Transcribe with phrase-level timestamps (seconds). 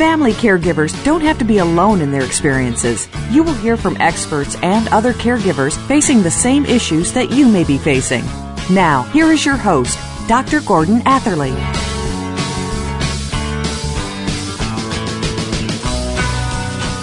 [0.00, 3.06] Family caregivers don't have to be alone in their experiences.
[3.30, 7.64] You will hear from experts and other caregivers facing the same issues that you may
[7.64, 8.24] be facing.
[8.70, 10.62] Now, here is your host, Dr.
[10.62, 11.52] Gordon Atherley.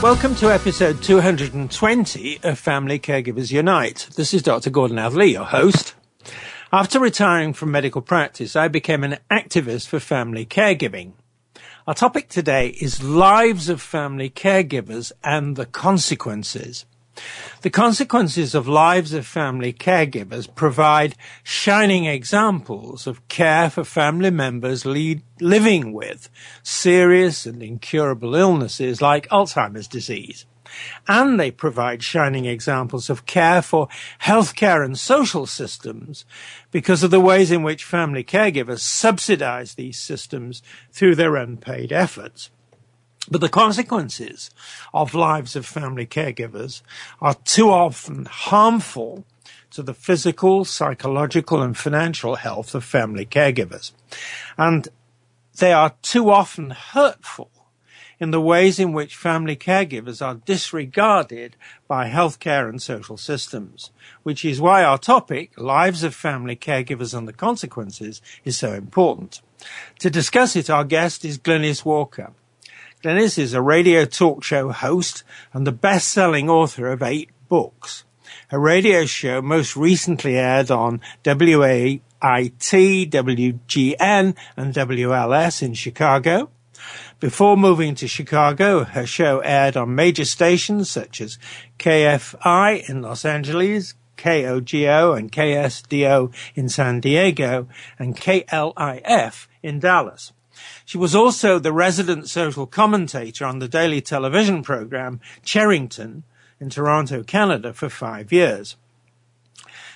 [0.02, 4.10] Welcome to episode 220 of Family Caregivers Unite.
[4.16, 4.72] This is Dr.
[4.72, 5.94] Gordon Atherley, your host.
[6.74, 11.12] After retiring from medical practice, I became an activist for family caregiving.
[11.88, 16.84] Our topic today is lives of family caregivers and the consequences.
[17.62, 24.86] The consequences of lives of family caregivers provide shining examples of care for family members
[24.86, 26.30] lead, living with
[26.62, 30.46] serious and incurable illnesses like Alzheimer's disease.
[31.08, 33.88] And they provide shining examples of care for
[34.22, 36.26] healthcare and social systems
[36.72, 42.50] because of the ways in which family caregivers subsidize these systems through their unpaid efforts.
[43.30, 44.50] But the consequences
[44.94, 46.82] of lives of family caregivers
[47.22, 49.26] are too often harmful
[49.72, 53.92] to the physical, psychological, and financial health of family caregivers.
[54.58, 54.88] And
[55.58, 57.52] they are too often hurtful
[58.20, 61.56] in the ways in which family caregivers are disregarded
[61.88, 63.92] by healthcare and social systems,
[64.24, 69.42] which is why our topic, Lives of Family Caregivers and the Consequences, is so important.
[70.00, 72.32] To discuss it, our guest is Glynnis Walker.
[73.04, 75.24] Glynnis is a radio talk show host
[75.54, 78.04] and the best-selling author of eight books.
[78.50, 86.50] Her radio show most recently aired on WAIT, WGN, and WLS in Chicago.
[87.20, 91.40] Before moving to Chicago, her show aired on major stations such as
[91.80, 97.68] KFI in Los Angeles, KOGO and KSDO in San Diego,
[97.98, 100.32] and KLIF in Dallas.
[100.86, 106.22] She was also the resident social commentator on the daily television program Cherrington
[106.60, 108.76] in Toronto, Canada for five years.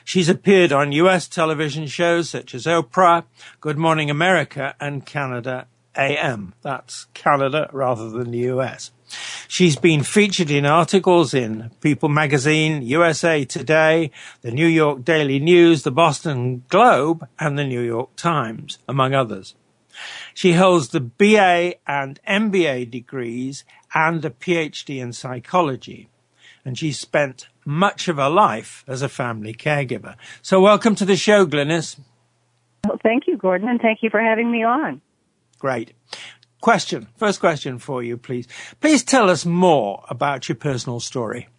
[0.04, 3.26] She's appeared on US television shows such as Oprah,
[3.60, 6.54] Good Morning America, and Canada AM.
[6.62, 8.92] That's Canada rather than the US.
[9.48, 15.84] She's been featured in articles in People magazine, USA Today, the New York Daily News,
[15.84, 19.56] the Boston Globe, and the New York Times, among others.
[20.34, 26.08] She holds the BA and MBA degrees and a PhD in psychology.
[26.64, 30.16] And she spent much of her life as a family caregiver.
[30.42, 32.00] So welcome to the show, Glynnis.
[32.86, 35.02] Well, thank you, Gordon, and thank you for having me on.
[35.62, 35.94] Great.
[36.60, 37.08] Question.
[37.18, 38.48] First question for you, please.
[38.80, 41.50] Please tell us more about your personal story.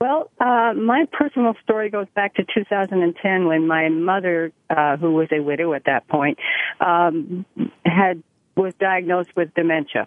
[0.00, 5.26] Well, uh, my personal story goes back to 2010 when my mother, uh, who was
[5.32, 6.38] a widow at that point,
[6.78, 7.44] um,
[7.84, 8.22] had
[8.56, 10.06] was diagnosed with dementia,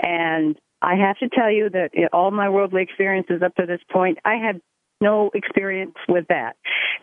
[0.00, 4.18] and I have to tell you that all my worldly experiences up to this point,
[4.24, 4.60] I had
[5.00, 6.56] no experience with that.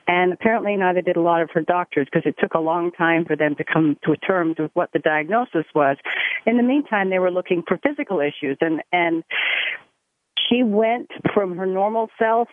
[0.07, 3.25] And apparently neither did a lot of her doctors because it took a long time
[3.25, 5.97] for them to come to terms with what the diagnosis was.
[6.45, 9.23] In the meantime, they were looking for physical issues and, and
[10.49, 12.49] she went from her normal self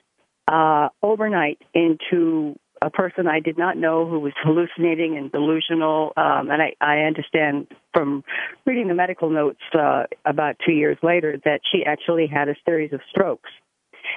[0.49, 6.13] uh, overnight into a person I did not know who was hallucinating and delusional.
[6.17, 8.25] Um, and I, I understand from
[8.67, 12.93] reading the medical notes uh, about two years later that she actually had a series
[12.93, 13.51] of strokes.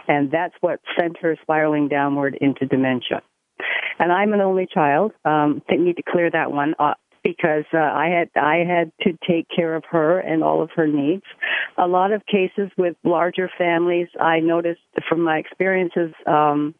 [0.08, 3.22] And that's what sent her spiraling downward into dementia.
[4.00, 5.14] And I'm an only child.
[5.24, 6.76] Um, I need to clear that one.
[6.78, 6.94] Uh,
[7.24, 10.86] because uh, I had I had to take care of her and all of her
[10.86, 11.24] needs.
[11.76, 16.14] A lot of cases with larger families, I noticed from my experiences.
[16.28, 16.76] Um,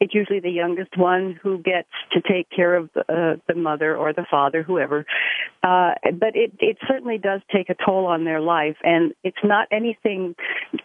[0.00, 4.12] it's usually the youngest one who gets to take care of uh, the mother or
[4.12, 5.06] the father, whoever.
[5.62, 9.68] Uh, but it, it certainly does take a toll on their life, and it's not
[9.70, 10.34] anything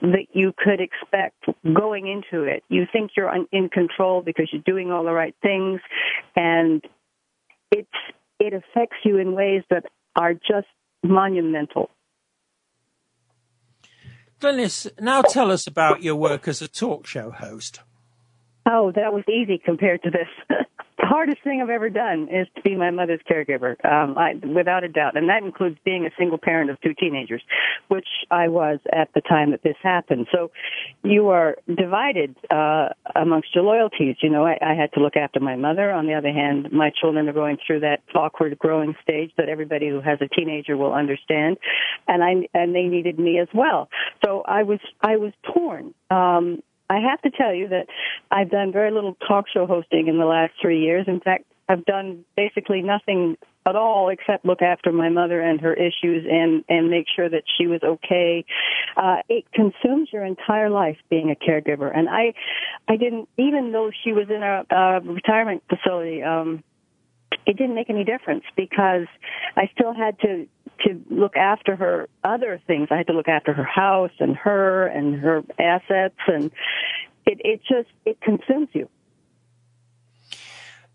[0.02, 2.64] that you could expect going into it.
[2.70, 5.82] You think you're in control because you're doing all the right things,
[6.36, 6.84] and
[7.72, 7.90] it's
[8.40, 9.86] it affects you in ways that
[10.16, 10.68] are just
[11.04, 11.90] monumental.
[14.40, 17.82] Glynnis, now tell us about your work as a talk show host.
[18.66, 20.28] Oh, that was easy compared to this.
[21.02, 24.84] the hardest thing I've ever done is to be my mother's caregiver, um, I, without
[24.84, 27.42] a doubt, and that includes being a single parent of two teenagers,
[27.88, 30.28] which I was at the time that this happened.
[30.32, 30.52] So,
[31.04, 34.18] you are divided uh, amongst your loyalties.
[34.22, 35.92] You know, I, I had to look after my mother.
[35.92, 39.90] On the other hand, my children are going through that awkward growing stage that everybody
[39.90, 41.58] who has a teenager will understand,
[42.08, 43.90] and I and they needed me as well.
[44.24, 45.96] So I was I was torn.
[46.12, 47.88] Um, I have to tell you that
[48.32, 51.06] I've done very little talk show hosting in the last three years.
[51.08, 55.74] In fact, I've done basically nothing at all except look after my mother and her
[55.74, 58.44] issues and and make sure that she was okay.
[58.98, 62.34] Uh, it consumes your entire life being a caregiver, and I
[62.90, 66.22] I didn't even though she was in a, a retirement facility.
[66.24, 66.62] Um,
[67.48, 69.08] it didn't make any difference because
[69.56, 70.48] I still had to
[70.86, 72.88] to look after her other things.
[72.92, 76.52] I had to look after her house and her and her assets and
[77.26, 78.90] it it just it consumes you.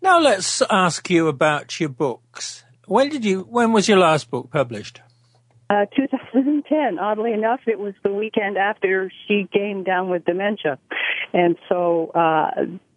[0.01, 2.63] Now let's ask you about your books.
[2.85, 5.01] When did you when was your last book published?
[5.69, 6.97] Uh, 2010.
[6.97, 10.79] Oddly enough, it was the weekend after she came down with dementia,
[11.33, 12.51] and so uh,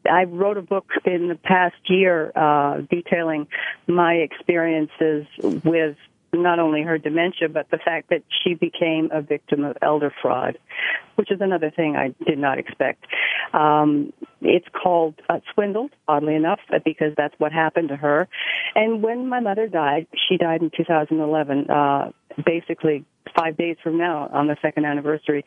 [0.09, 3.49] I wrote a book in the past year uh, detailing
[3.89, 5.97] my experiences with
[6.33, 10.59] not only her dementia, but the fact that she became a victim of elder fraud,
[11.17, 13.05] which is another thing I did not expect.
[13.53, 18.29] Um, it's called uh, Swindled, oddly enough, because that's what happened to her.
[18.75, 22.11] And when my mother died, she died in 2011, uh,
[22.45, 23.05] basically
[23.37, 25.45] five days from now on the second anniversary.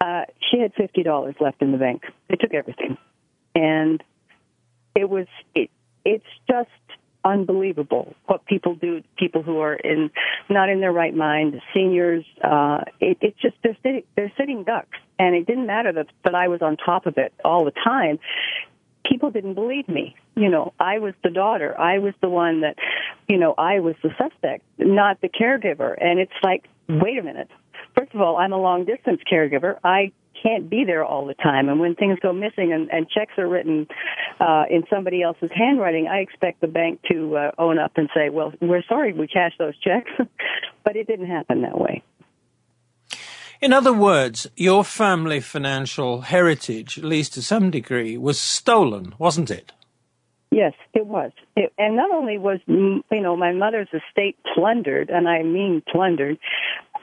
[0.00, 2.02] Uh, she had $50 left in the bank.
[2.28, 2.96] They took everything.
[3.54, 4.02] And
[4.96, 5.70] it was, it,
[6.04, 6.70] it's just
[7.24, 10.10] unbelievable what people do people who are in
[10.48, 14.98] not in their right mind seniors uh it, it's just they're sitting they're sitting ducks.
[15.18, 18.18] And it didn't matter that that I was on top of it all the time.
[19.08, 20.16] People didn't believe me.
[20.34, 21.78] You know I was the daughter.
[21.78, 22.76] I was the one that
[23.28, 25.94] you know I was the suspect not the caregiver.
[26.00, 27.48] And it's like wait a minute.
[27.96, 29.78] First of all I'm a long distance caregiver.
[29.84, 31.68] I can't be there all the time.
[31.68, 33.86] And when things go missing and, and checks are written
[34.40, 38.28] uh, in somebody else's handwriting, I expect the bank to uh, own up and say,
[38.30, 40.10] "Well, we're sorry we cashed those checks,"
[40.84, 42.02] but it didn't happen that way.
[43.60, 49.52] In other words, your family financial heritage, at least to some degree, was stolen, wasn't
[49.52, 49.70] it?
[50.50, 51.30] Yes, it was.
[51.56, 56.38] It, and not only was, you know, my mother's estate plundered, and I mean plundered,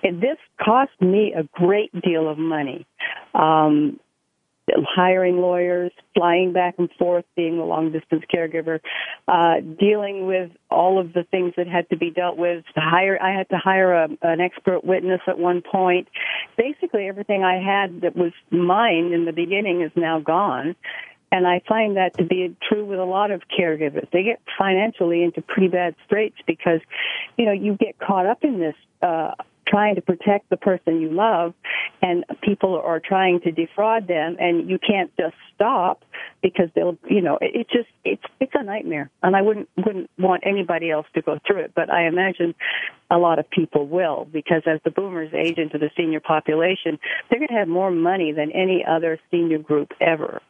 [0.03, 2.85] this cost me a great deal of money.
[3.33, 3.99] Um,
[4.95, 8.79] hiring lawyers, flying back and forth, being a long distance caregiver,
[9.27, 12.63] uh, dealing with all of the things that had to be dealt with.
[12.75, 16.07] To hire, I had to hire a, an expert witness at one point.
[16.57, 20.75] Basically, everything I had that was mine in the beginning is now gone.
[21.31, 24.09] And I find that to be true with a lot of caregivers.
[24.11, 26.79] They get financially into pretty bad straits because,
[27.37, 28.73] you know, you get caught up in this,
[29.03, 29.35] uh,
[29.69, 31.53] trying to protect the person you love
[32.01, 36.03] and people are trying to defraud them and you can't just stop
[36.41, 39.09] because they'll you know it, it just it's it's a nightmare.
[39.21, 42.55] And I wouldn't wouldn't want anybody else to go through it but I imagine
[43.11, 47.39] a lot of people will because as the boomers age into the senior population they're
[47.39, 50.41] going to have more money than any other senior group ever.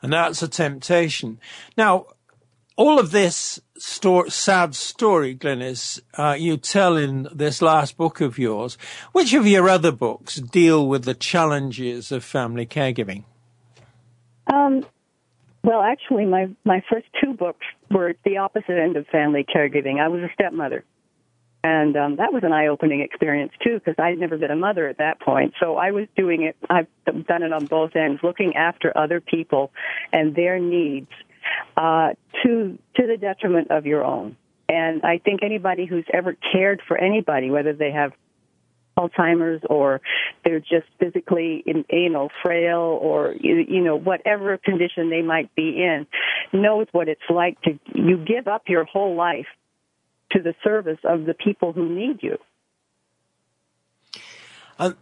[0.00, 1.38] And that's a temptation.
[1.76, 2.06] Now
[2.76, 8.38] all of this sto- sad story, Glynnis, uh, you tell in this last book of
[8.38, 8.78] yours.
[9.12, 13.24] Which of your other books deal with the challenges of family caregiving?
[14.52, 14.84] Um,
[15.62, 20.00] well, actually, my my first two books were the opposite end of family caregiving.
[20.00, 20.84] I was a stepmother,
[21.62, 24.98] and um, that was an eye-opening experience too, because I'd never been a mother at
[24.98, 25.54] that point.
[25.60, 26.56] So I was doing it.
[26.68, 29.70] I've done it on both ends, looking after other people
[30.12, 31.10] and their needs
[31.76, 32.10] uh,
[32.42, 34.36] to to the detriment of your own.
[34.68, 38.12] And I think anybody who's ever cared for anybody, whether they have
[38.96, 40.00] Alzheimer's or
[40.44, 45.82] they're just physically, in, you know, frail or you know whatever condition they might be
[45.82, 46.06] in,
[46.52, 49.46] knows what it's like to you give up your whole life
[50.32, 52.38] to the service of the people who need you.
[54.78, 54.92] Uh,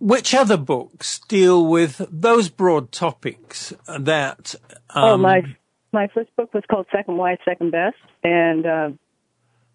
[0.00, 4.54] which other books deal with those broad topics that?
[4.90, 5.42] Um, oh, my
[5.92, 8.90] my first book was called Second Wife, Second Best, and uh,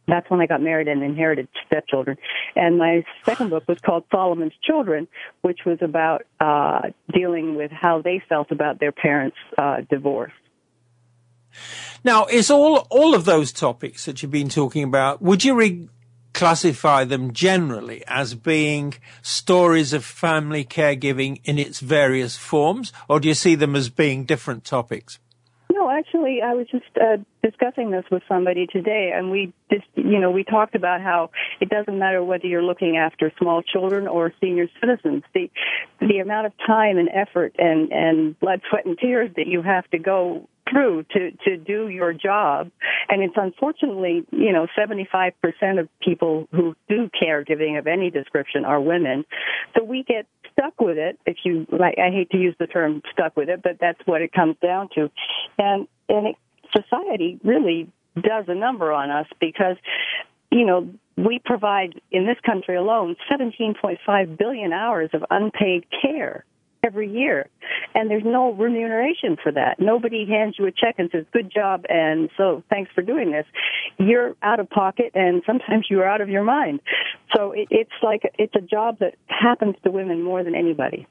[0.07, 2.17] that's when I got married and inherited stepchildren.
[2.55, 5.07] And my second book was called Solomon's Children,
[5.41, 10.33] which was about uh, dealing with how they felt about their parents' uh, divorce.
[12.03, 15.21] Now, is all all of those topics that you've been talking about?
[15.21, 15.87] Would you re-
[16.43, 23.29] classify them generally as being stories of family caregiving in its various forms, or do
[23.29, 25.19] you see them as being different topics?
[25.71, 30.19] No, actually, I was just uh, discussing this with somebody today, and we just, you
[30.19, 31.31] know, we talked about how
[31.61, 35.23] it doesn't matter whether you're looking after small children or senior citizens.
[35.33, 35.49] The
[36.01, 39.89] the amount of time and effort and and blood, sweat, and tears that you have
[39.91, 42.71] to go through to to do your job.
[43.09, 45.33] And it's unfortunately you know 75%
[45.79, 49.25] of people who do caregiving of any description are women.
[49.75, 53.01] So we get stuck with it if you like I hate to use the term
[53.11, 55.09] stuck with it but that's what it comes down to.
[55.57, 56.35] And and it,
[56.75, 59.77] society really does a number on us because
[60.51, 66.45] you know we provide in this country alone 17.5 billion hours of unpaid care
[66.83, 67.47] every year.
[67.95, 69.79] And there's no remuneration for that.
[69.79, 73.45] Nobody hands you a check and says, good job, and so thanks for doing this.
[73.97, 76.81] You're out of pocket, and sometimes you're out of your mind.
[77.35, 81.07] So it, it's like, it's a job that happens to women more than anybody.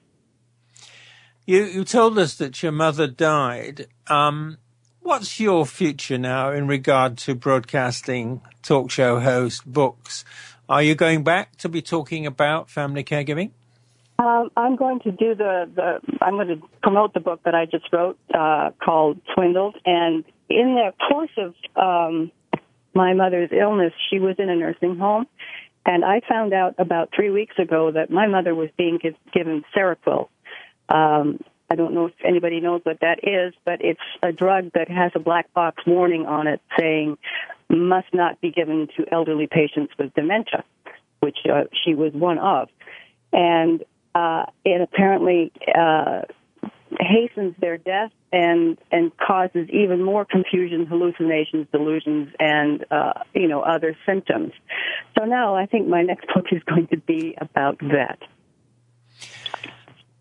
[1.47, 3.87] You, you told us that your mother died.
[4.07, 4.59] Um,
[5.00, 10.25] what's your future now in regard to broadcasting, talk show host, books?
[10.69, 13.50] Are you going back to be talking about family caregiving?
[14.23, 17.67] Um, I'm going to do the, the I'm going to promote the book that I
[17.67, 22.31] just wrote uh, called Swindled, and in the course of um,
[22.95, 25.26] my mother's illness, she was in a nursing home,
[25.85, 29.64] and I found out about three weeks ago that my mother was being give, given
[29.75, 30.29] Seroquel.
[30.88, 34.88] Um, I don't know if anybody knows what that is, but it's a drug that
[34.88, 37.19] has a black box warning on it saying
[37.69, 40.62] must not be given to elderly patients with dementia,
[41.21, 42.69] which uh, she was one of.
[43.33, 43.83] And
[44.14, 46.23] uh, it apparently uh,
[47.00, 53.62] hastens their death and and causes even more confusion, hallucinations, delusions, and uh, you know
[53.62, 54.52] other symptoms.
[55.19, 58.19] So now I think my next book is going to be about that.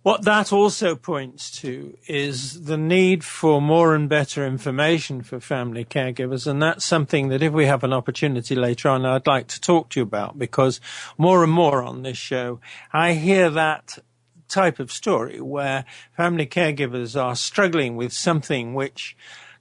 [0.04, 5.86] What that also points to is the need for more and better information for family
[5.86, 6.48] caregivers.
[6.48, 9.90] And that's something that if we have an opportunity later on, I'd like to talk
[9.90, 10.82] to you about because
[11.20, 12.60] more and more on this show,
[12.92, 14.00] I hear that
[14.48, 15.86] type of story where
[16.18, 19.16] family caregivers are struggling with something which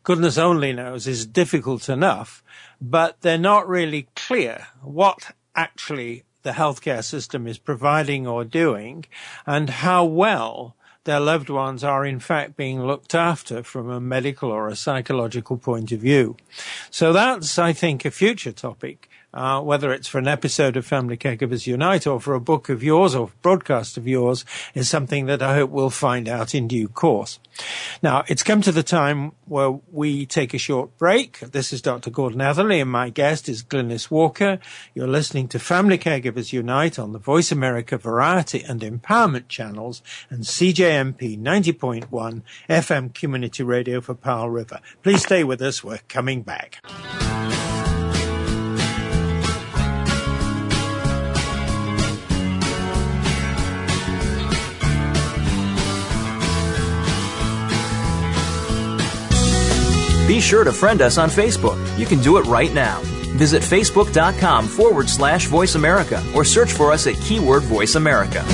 [0.04, 2.42] goodness only knows is difficult enough,
[2.80, 9.04] but they're not really clear what actually the healthcare system is providing or doing
[9.47, 14.50] and how well their loved ones are in fact being looked after from a medical
[14.50, 16.37] or a psychological point of view.
[16.90, 21.16] So that's, I think, a future topic uh, whether it's for an episode of Family
[21.16, 24.44] Caregivers Unite or for a book of yours or broadcast of yours,
[24.75, 27.38] is something that I hope we'll find out in due course.
[28.02, 31.40] Now, it's come to the time where we take a short break.
[31.40, 32.10] This is Dr.
[32.10, 34.58] Gordon Atherley and my guest is Glynnis Walker.
[34.94, 40.44] You're listening to Family Caregivers Unite on the Voice America Variety and Empowerment channels and
[40.44, 44.80] CJMP 90.1 FM Community Radio for Powell River.
[45.02, 45.84] Please stay with us.
[45.84, 46.80] We're coming back.
[60.30, 61.76] Be sure to friend us on Facebook.
[61.99, 63.00] You can do it right now.
[63.34, 68.44] Visit facebook.com forward slash voice America or search for us at keyword voice America.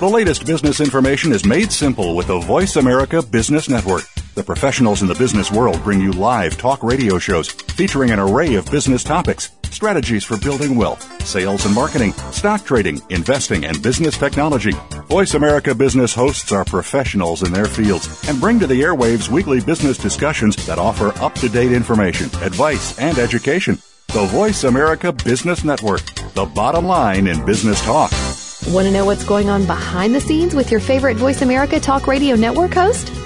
[0.00, 4.04] The latest business information is made simple with the Voice America Business Network.
[4.36, 8.56] The professionals in the business world bring you live talk radio shows featuring an array
[8.56, 14.18] of business topics strategies for building wealth, sales and marketing, stock trading, investing, and business
[14.18, 14.72] technology.
[15.08, 19.62] Voice America Business hosts are professionals in their fields and bring to the airwaves weekly
[19.62, 23.78] business discussions that offer up to date information, advice, and education.
[24.08, 26.02] The Voice America Business Network,
[26.34, 28.12] the bottom line in business talk.
[28.68, 32.06] Want to know what's going on behind the scenes with your favorite Voice America Talk
[32.06, 33.15] Radio Network host?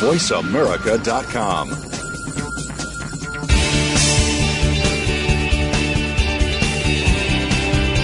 [0.00, 1.90] VoiceAmerica.com.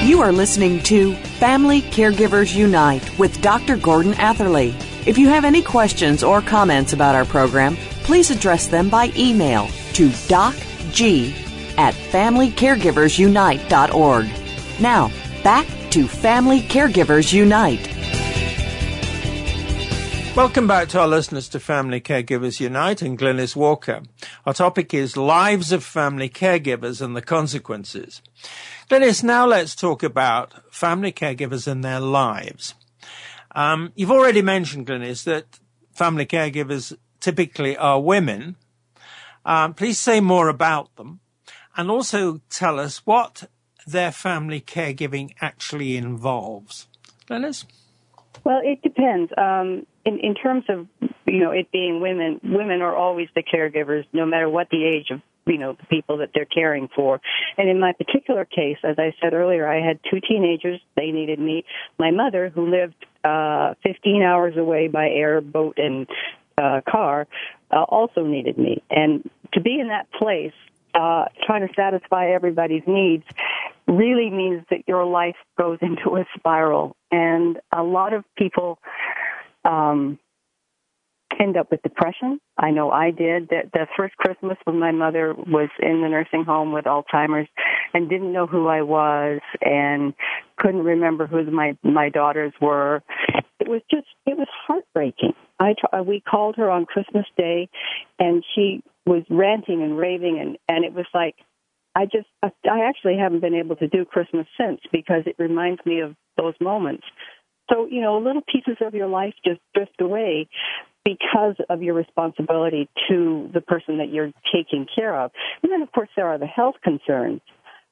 [0.06, 3.76] You are listening to Family Caregivers Unite with Dr.
[3.76, 4.74] Gordon Atherley.
[5.06, 9.66] If you have any questions or comments about our program, please address them by email
[9.94, 11.34] to docg
[11.78, 14.80] at FamilyCaregiversUnite.org.
[14.80, 15.10] Now,
[15.42, 18.15] back to Family Caregivers Unite.
[20.36, 24.02] Welcome back to our listeners to Family Caregivers Unite and Glynnis Walker.
[24.44, 28.20] Our topic is Lives of Family Caregivers and the Consequences.
[28.90, 32.74] Glynnis, now let's talk about family caregivers and their lives.
[33.54, 35.58] Um, you've already mentioned, Glynnis, that
[35.92, 38.56] family caregivers typically are women.
[39.46, 41.20] Um, please say more about them
[41.78, 43.48] and also tell us what
[43.86, 46.88] their family caregiving actually involves.
[47.26, 47.64] Glynnis?
[48.44, 49.32] Well, it depends.
[49.38, 50.86] Um, in, in terms of
[51.26, 55.10] you know it being women, women are always the caregivers, no matter what the age
[55.10, 57.20] of you know the people that they're caring for.
[57.58, 60.80] And in my particular case, as I said earlier, I had two teenagers.
[60.96, 61.64] They needed me.
[61.98, 62.94] My mother, who lived
[63.24, 66.06] uh, 15 hours away by air, boat, and
[66.56, 67.26] uh, car,
[67.70, 68.82] uh, also needed me.
[68.88, 70.54] And to be in that place,
[70.94, 73.24] uh, trying to satisfy everybody's needs,
[73.86, 76.96] really means that your life goes into a spiral.
[77.10, 78.78] And a lot of people
[79.66, 80.18] um,
[81.40, 82.40] end up with depression.
[82.58, 83.48] I know I did.
[83.50, 87.48] That the first Christmas when my mother was in the nursing home with Alzheimer's
[87.92, 90.14] and didn't know who I was and
[90.58, 93.02] couldn't remember who my my daughters were.
[93.60, 95.34] It was just it was heartbreaking.
[95.58, 97.68] I we called her on Christmas Day,
[98.18, 101.36] and she was ranting and raving, and and it was like
[101.96, 106.00] I just, I actually haven't been able to do Christmas since because it reminds me
[106.00, 107.04] of those moments.
[107.70, 110.48] So, you know, little pieces of your life just drift away
[111.04, 115.30] because of your responsibility to the person that you're taking care of.
[115.62, 117.40] And then, of course, there are the health concerns.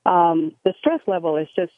[0.04, 1.72] Um, the stress level is just,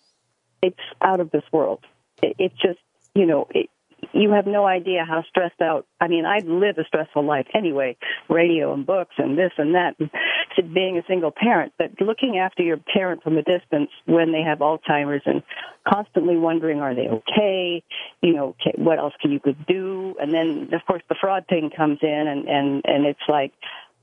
[0.62, 1.80] it's out of this world.
[2.22, 2.78] It, it's just,
[3.14, 3.68] you know, it,
[4.12, 5.86] you have no idea how stressed out.
[6.00, 7.96] I mean, I live a stressful life anyway,
[8.28, 11.72] radio and books and this and that, and being a single parent.
[11.78, 15.42] But looking after your parent from a distance when they have Alzheimer's and
[15.86, 17.82] constantly wondering, are they okay?
[18.22, 20.14] You know, what else can you could do?
[20.20, 23.52] And then, of course, the fraud thing comes in, and and and it's like,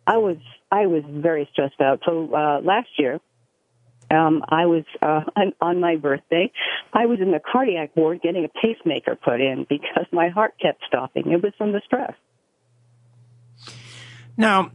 [0.06, 0.38] I was
[0.72, 2.02] I was very stressed out.
[2.06, 3.20] So uh, last year,
[4.12, 5.22] um, I was uh,
[5.62, 6.52] on my birthday.
[6.94, 10.84] I was in the cardiac ward getting a pacemaker put in because my heart kept
[10.88, 11.32] stopping.
[11.32, 12.14] It was from the stress.
[14.36, 14.72] Now,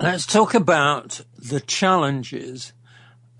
[0.00, 2.72] let's talk about the challenges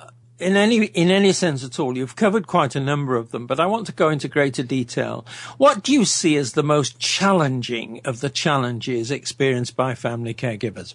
[0.01, 0.07] uh,
[0.39, 1.97] in any in any sense at all.
[1.97, 5.27] You've covered quite a number of them, but I want to go into greater detail.
[5.59, 10.95] What do you see as the most challenging of the challenges experienced by family caregivers?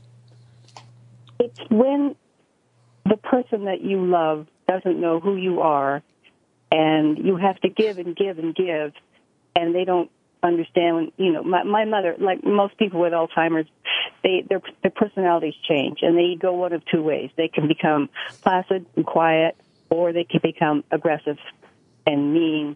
[1.40, 2.16] It's when
[3.08, 6.04] the person that you love doesn't know who you are,
[6.72, 8.93] and you have to give and give and give,
[9.56, 10.12] and they don't
[10.43, 11.12] understand.
[11.17, 13.67] You know, my, my mother, like most people with Alzheimer's,
[14.24, 17.32] they their their personalities change, and they go one of two ways.
[17.36, 18.10] They can become
[18.41, 19.56] placid and quiet,
[19.89, 21.38] or they can become aggressive
[22.06, 22.76] and mean.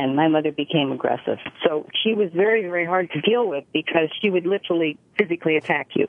[0.00, 4.08] And my mother became aggressive, so she was very, very hard to deal with because
[4.22, 6.06] she would literally physically attack you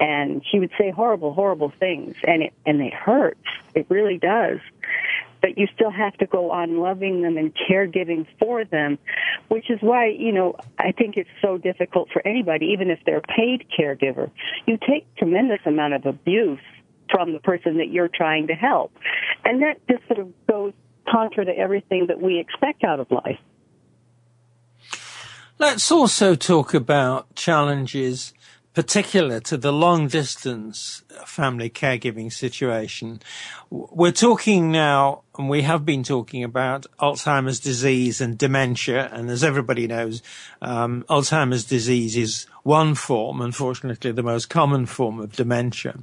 [0.00, 3.40] and she would say horrible, horrible things, and it and it hurts.
[3.74, 4.58] It really does.
[5.40, 8.98] But you still have to go on loving them and caregiving for them,
[9.48, 13.18] which is why you know I think it's so difficult for anybody, even if they're
[13.18, 14.30] a paid caregiver.
[14.66, 16.60] You take tremendous amount of abuse
[17.10, 18.92] from the person that you're trying to help,
[19.44, 20.72] and that just sort of goes
[21.10, 23.38] contra to everything that we expect out of life.
[25.58, 28.34] Let's also talk about challenges
[28.74, 33.20] particular to the long distance family caregiving situation.
[33.70, 39.08] We're talking now, and we have been talking about Alzheimer's disease and dementia.
[39.12, 40.22] And as everybody knows,
[40.60, 45.98] um, Alzheimer's disease is one form, unfortunately, the most common form of dementia.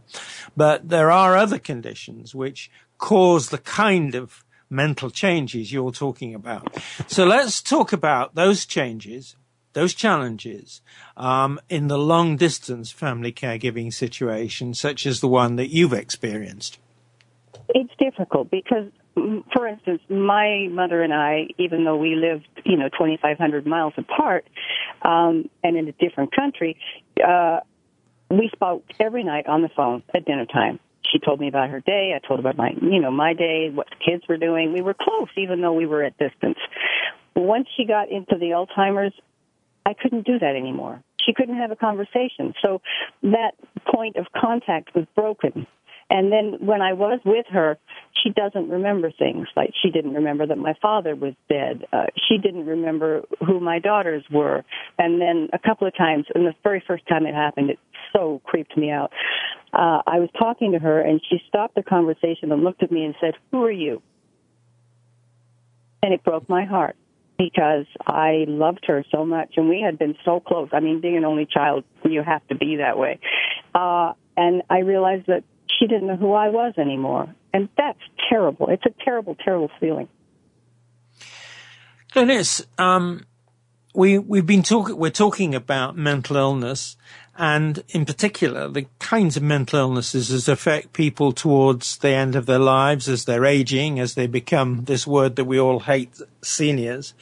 [0.55, 6.77] But there are other conditions which cause the kind of mental changes you're talking about.
[7.07, 9.36] So let's talk about those changes
[9.73, 10.81] those challenges
[11.17, 16.77] um, in the long distance family caregiving situation, such as the one that you've experienced?
[17.69, 18.88] It's difficult because,
[19.53, 24.45] for instance, my mother and I, even though we lived, you know, 2,500 miles apart
[25.03, 26.77] um, and in a different country,
[27.25, 27.60] uh,
[28.29, 30.79] we spoke every night on the phone at dinner time.
[31.12, 32.13] She told me about her day.
[32.15, 34.71] I told her about my, you know, my day, what the kids were doing.
[34.73, 36.57] We were close, even though we were at distance.
[37.36, 39.13] Once she got into the Alzheimer's,
[39.85, 41.03] I couldn't do that anymore.
[41.25, 42.53] She couldn't have a conversation.
[42.61, 42.81] So
[43.23, 43.51] that
[43.91, 45.67] point of contact was broken.
[46.09, 47.77] And then when I was with her,
[48.21, 49.47] she doesn't remember things.
[49.55, 51.85] Like she didn't remember that my father was dead.
[51.93, 54.65] Uh, she didn't remember who my daughters were.
[54.99, 57.79] And then a couple of times, and the very first time it happened, it
[58.11, 59.13] so creeped me out.
[59.73, 63.05] uh, I was talking to her, and she stopped the conversation and looked at me
[63.05, 64.01] and said, "Who are you?"
[66.03, 66.97] And it broke my heart
[67.41, 70.69] because I loved her so much, and we had been so close.
[70.71, 73.19] I mean, being an only child, you have to be that way.
[73.73, 75.43] Uh, and I realized that
[75.80, 77.99] she didn't know who I was anymore, and that's
[78.30, 78.67] terrible.
[78.69, 80.08] It's a terrible, terrible feeling.
[82.13, 83.25] Glynnis, um,
[83.95, 84.97] we we've been talking.
[84.97, 86.95] We're talking about mental illness,
[87.41, 92.45] and in particular, the kinds of mental illnesses that affect people towards the end of
[92.45, 97.15] their lives, as they're aging, as they become this word that we all hate, seniors.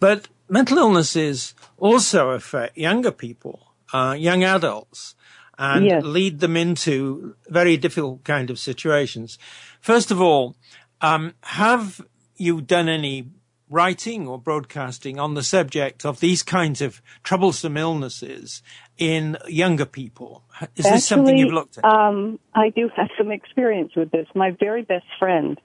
[0.00, 3.60] But mental illnesses also affect younger people,
[3.92, 5.14] uh, young adults,
[5.56, 6.02] and Yes.
[6.02, 9.38] lead them into very difficult kind of situations.
[9.80, 10.56] First of all,
[11.00, 12.00] um, have
[12.36, 13.28] you done any
[13.70, 18.62] writing or broadcasting on the subject of these kinds of troublesome illnesses
[18.98, 20.42] in younger people?
[20.76, 21.84] Is this something you've looked at?
[21.84, 24.26] Um, I do have some experience with this.
[24.34, 25.58] My very best friend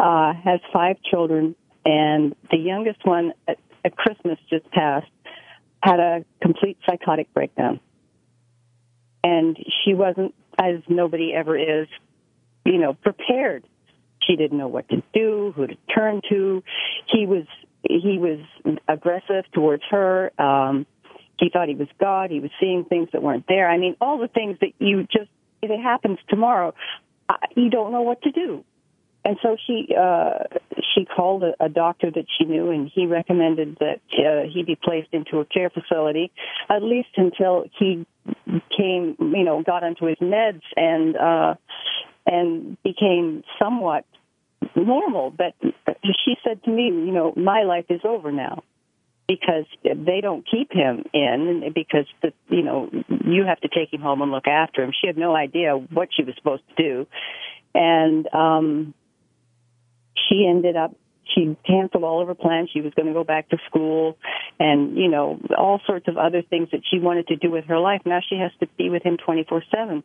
[0.00, 5.06] uh, has five children, and the youngest one at, at Christmas just passed
[5.82, 7.80] had a complete psychotic breakdown.
[9.24, 11.88] And she wasn't, as nobody ever is,
[12.64, 13.64] you know, prepared.
[14.26, 16.62] She didn't know what to do, who to turn to.
[17.06, 17.44] He was
[17.82, 18.38] he was
[18.88, 20.30] aggressive towards her.
[20.40, 20.86] Um,
[21.38, 22.30] he thought he was God.
[22.30, 23.68] He was seeing things that weren't there.
[23.68, 25.30] I mean, all the things that you just
[25.62, 26.74] if it happens tomorrow,
[27.56, 28.64] you don't know what to do.
[29.24, 30.44] And so she uh,
[30.94, 34.74] she called a, a doctor that she knew, and he recommended that uh, he be
[34.74, 36.32] placed into a care facility,
[36.68, 38.04] at least until he
[38.76, 41.54] came, you know, got onto his meds and uh,
[42.26, 44.04] and became somewhat
[44.76, 45.30] normal.
[45.30, 45.54] But
[46.04, 48.62] she said to me, you know, my life is over now
[49.28, 52.90] because they don't keep him in because the you know
[53.24, 54.92] you have to take him home and look after him.
[54.98, 57.06] She had no idea what she was supposed to do,
[57.74, 58.94] and um,
[60.28, 60.94] she ended up
[61.34, 62.70] she canceled all of her plans.
[62.72, 64.16] She was going to go back to school
[64.58, 67.78] and, you know, all sorts of other things that she wanted to do with her
[67.78, 68.02] life.
[68.04, 70.02] Now she has to be with him 24-7.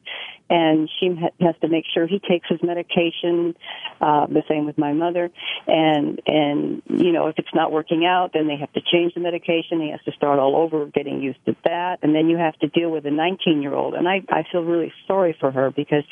[0.50, 3.56] And she has to make sure he takes his medication,
[4.00, 5.30] uh, the same with my mother.
[5.68, 9.20] And, and, you know, if it's not working out, then they have to change the
[9.20, 9.82] medication.
[9.82, 12.00] He has to start all over getting used to that.
[12.02, 13.94] And then you have to deal with a 19 year old.
[13.94, 16.04] And I, I feel really sorry for her because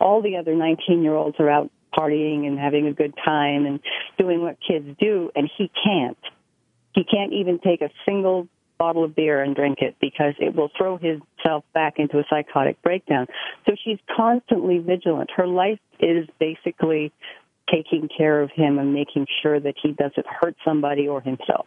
[0.00, 3.80] all the other 19 year olds are out partying and having a good time and
[4.18, 6.18] doing what kids do, and he can't.
[6.94, 10.70] He can't even take a single bottle of beer and drink it because it will
[10.76, 13.26] throw himself back into a psychotic breakdown.
[13.66, 15.30] So she's constantly vigilant.
[15.34, 17.12] Her life is basically
[17.72, 21.66] taking care of him and making sure that he doesn't hurt somebody or himself.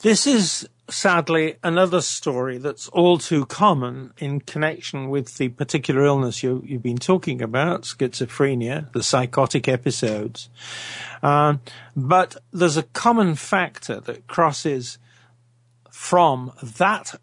[0.00, 6.40] This is sadly another story that's all too common in connection with the particular illness
[6.40, 10.50] you, you've been talking about, schizophrenia, the psychotic episodes.
[11.20, 11.62] Um,
[11.96, 14.98] but there's a common factor that crosses
[15.90, 17.16] from that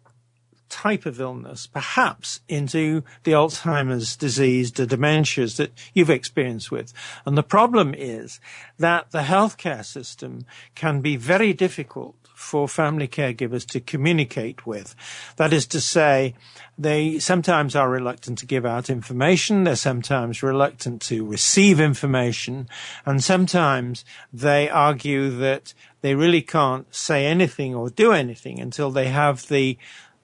[0.68, 6.92] type of illness, perhaps into the Alzheimer's disease, the dementias that you've experienced with.
[7.24, 8.38] And the problem is
[8.78, 14.94] that the healthcare system can be very difficult for family caregivers to communicate with.
[15.36, 16.34] That is to say,
[16.76, 19.64] they sometimes are reluctant to give out information.
[19.64, 22.68] They're sometimes reluctant to receive information.
[23.06, 25.72] And sometimes they argue that
[26.02, 29.78] they really can't say anything or do anything until they have the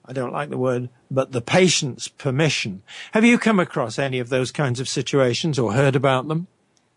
[0.05, 2.83] I don't like the word, but the patient's permission.
[3.13, 6.47] Have you come across any of those kinds of situations or heard about them?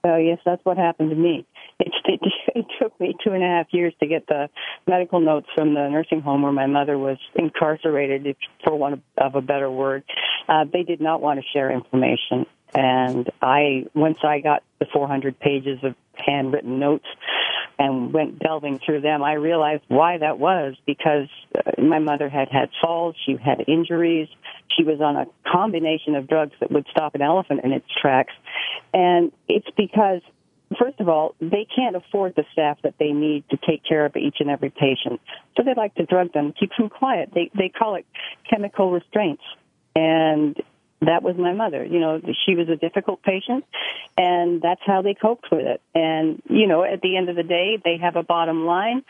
[0.03, 1.47] Oh, yes, that's what happened to me.
[2.61, 4.49] It, took me two and a half years to get the
[4.87, 9.41] medical notes from the nursing home where my mother was incarcerated, for one of a
[9.41, 10.05] better word.
[10.49, 12.47] Uh, they did not want to share information.
[12.75, 17.07] And I, once I got the 400 pages of handwritten notes
[17.79, 22.49] and went delving through them, I realized why that was because uh, my mother had
[22.51, 24.29] had falls, she had injuries,
[24.77, 28.33] she was on a combination of drugs that would stop an elephant in its tracks.
[28.93, 30.23] And it's because
[30.79, 34.17] First of all, they can't afford the staff that they need to take care of
[34.17, 35.21] each and every patient.
[35.57, 37.31] So they like to drug them, keep them quiet.
[37.35, 38.07] They they call it
[38.51, 39.45] chemical restraints.
[39.95, 40.61] And
[41.03, 41.85] that was my mother.
[41.85, 43.65] You know, she was a difficult patient
[44.17, 45.81] and that's how they coped with it.
[45.95, 49.03] And, you know, at the end of the day, they have a bottom line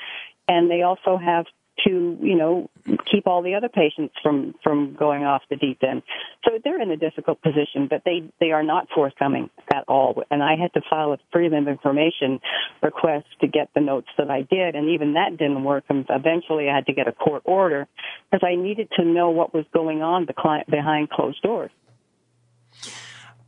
[0.48, 1.46] and they also have
[1.84, 2.70] to, you know,
[3.10, 6.02] keep all the other patients from, from going off the deep end.
[6.44, 10.22] So they're in a difficult position, but they, they are not forthcoming at all.
[10.30, 12.40] And I had to file a freedom of information
[12.82, 14.74] request to get the notes that I did.
[14.74, 15.84] And even that didn't work.
[15.88, 17.86] And eventually I had to get a court order
[18.30, 21.70] because I needed to know what was going on the client behind closed doors.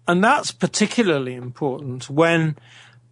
[0.06, 2.56] and that's particularly important when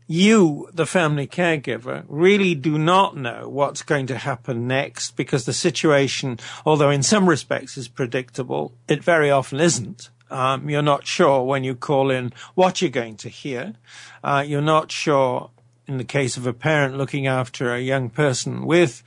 [0.06, 5.52] you, the family caregiver, really do not know what's going to happen next because the
[5.52, 10.10] situation, although in some respects is predictable, it very often isn't.
[10.30, 13.74] Um, you're not sure when you call in what you're going to hear.
[14.22, 15.50] Uh, you're not sure
[15.86, 19.02] in the case of a parent looking after a young person with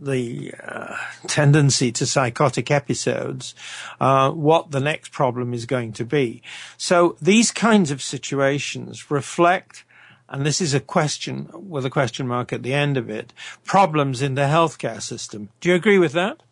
[0.00, 3.54] the uh, tendency to psychotic episodes,
[4.00, 6.42] uh, what the next problem is going to be.
[6.76, 9.84] So these kinds of situations reflect,
[10.30, 13.32] and this is a question with a question mark at the end of it,
[13.64, 15.50] problems in the healthcare system.
[15.60, 16.42] Do you agree with that?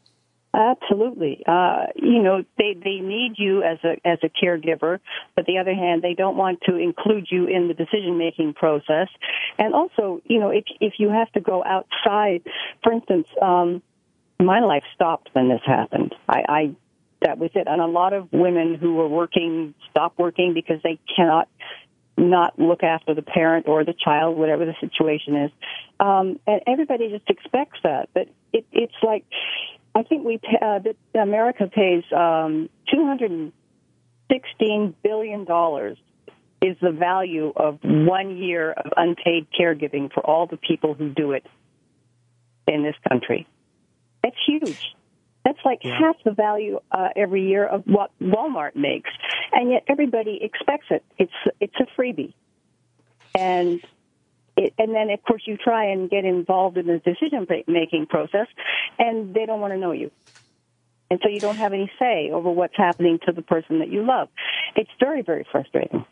[0.54, 1.44] Absolutely.
[1.46, 4.98] Uh, you know, they, they need you as a, as a caregiver,
[5.36, 9.08] but the other hand, they don't want to include you in the decision making process.
[9.58, 12.42] And also, you know, if, if you have to go outside,
[12.82, 13.82] for instance, um,
[14.40, 16.14] my life stopped when this happened.
[16.28, 16.76] I, I,
[17.22, 17.68] that was it.
[17.68, 21.48] And a lot of women who were working stopped working because they cannot
[22.18, 25.52] not look after the parent or the child, whatever the situation is.
[26.00, 28.10] Um, and everybody just expects that.
[28.12, 29.24] But it, it's like,
[29.94, 30.80] I think we uh,
[31.14, 35.96] America pays um, 216 billion dollars
[36.60, 41.30] is the value of one year of unpaid caregiving for all the people who do
[41.32, 41.46] it
[42.66, 43.46] in this country.
[44.22, 44.94] That's huge.
[45.48, 45.98] That's like yeah.
[45.98, 49.08] half the value uh, every year of what Walmart makes,
[49.50, 51.02] and yet everybody expects it.
[51.16, 52.34] It's it's a freebie,
[53.34, 53.80] and
[54.58, 58.46] it, and then of course you try and get involved in the decision making process,
[58.98, 60.10] and they don't want to know you.
[61.10, 64.04] And so you don't have any say over what's happening to the person that you
[64.04, 64.28] love.
[64.76, 66.04] It's very, very frustrating.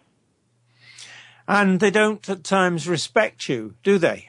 [1.47, 4.29] And they don't at times respect you, do they?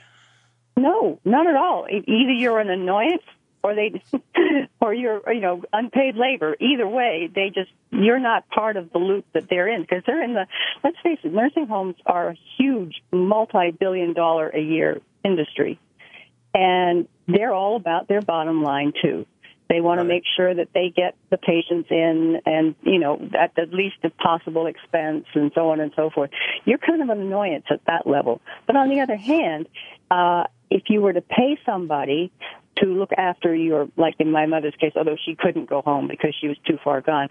[0.76, 1.88] No, not at all.
[1.90, 3.24] Either you're an annoyance
[3.64, 4.02] or they
[4.82, 6.56] or you're you know unpaid labor.
[6.60, 9.82] Either way they just you're not part of the loop that they're in.
[9.82, 10.48] Because they're in the
[10.84, 15.80] let's face it nursing homes are a huge multi-billion dollar a year industry.
[16.54, 19.26] And they're all about their bottom line too.
[19.70, 20.04] They want right.
[20.04, 23.98] to make sure that they get the patients in and you know at the least
[24.18, 26.30] possible expense and so on and so forth.
[26.66, 28.42] You're kind of an annoyance at that level.
[28.66, 29.68] But on the other hand
[30.10, 32.32] uh if you were to pay somebody
[32.82, 36.36] to look after your, like in my mother's case, although she couldn't go home because
[36.40, 37.30] she was too far gone,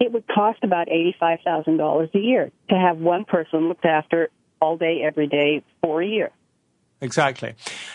[0.00, 5.02] it would cost about $85,000 a year to have one person looked after all day,
[5.02, 6.30] every day for a year.
[7.02, 7.54] Exactly.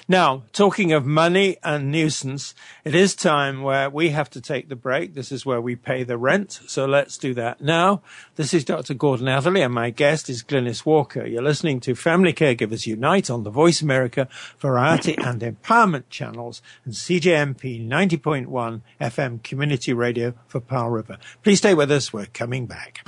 [0.10, 4.76] Now, talking of money and nuisance, it is time where we have to take the
[4.76, 5.14] break.
[5.14, 6.60] This is where we pay the rent.
[6.68, 8.02] So let's do that now.
[8.36, 8.94] This is Dr.
[8.94, 11.26] Gordon Atherley and my guest is Glynnis Walker.
[11.26, 14.28] You're listening to Family Caregivers Unite on the Voice America
[14.60, 21.18] Variety and Empowerment channels and CJMP 90.1 FM Community Radio for Powell River.
[21.44, 22.12] Please stay with us.
[22.12, 23.08] We're coming back.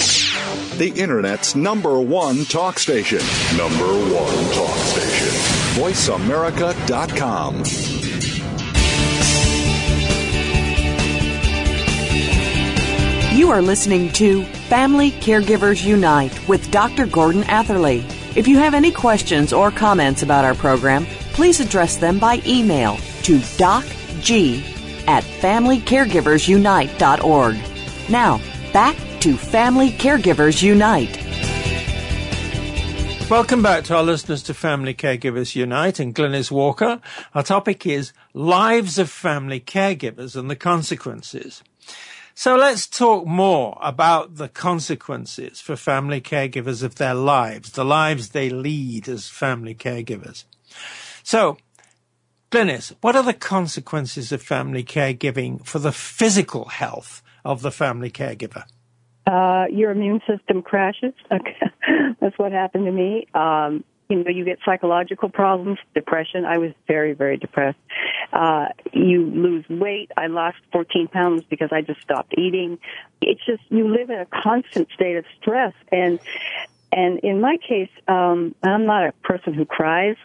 [0.77, 3.19] The Internet's number one talk station.
[3.55, 5.27] Number one talk station.
[5.81, 7.63] VoiceAmerica.com.
[13.37, 17.05] You are listening to Family Caregivers Unite with Dr.
[17.05, 18.03] Gordon Atherley.
[18.35, 22.95] If you have any questions or comments about our program, please address them by email
[23.23, 24.63] to docg
[25.07, 27.57] at familycaregiversunite.org.
[28.09, 28.41] Now,
[28.73, 31.15] back to Family Caregivers Unite.
[33.29, 36.99] Welcome back to our listeners to Family Caregivers Unite and Glynnis Walker.
[37.35, 41.61] Our topic is lives of family caregivers and the consequences.
[42.33, 48.29] So let's talk more about the consequences for family caregivers of their lives, the lives
[48.29, 50.45] they lead as family caregivers.
[51.21, 51.57] So,
[52.49, 58.09] Glynnis, what are the consequences of family caregiving for the physical health of the family
[58.09, 58.63] caregiver?
[59.27, 61.13] Uh, your immune system crashes.
[62.19, 63.27] That's what happened to me.
[63.33, 66.43] Um, you know, you get psychological problems, depression.
[66.43, 67.77] I was very, very depressed.
[68.33, 70.11] Uh, you lose weight.
[70.17, 72.77] I lost 14 pounds because I just stopped eating.
[73.21, 75.73] It's just, you live in a constant state of stress.
[75.91, 76.19] And,
[76.91, 80.17] and in my case, um, I'm not a person who cries,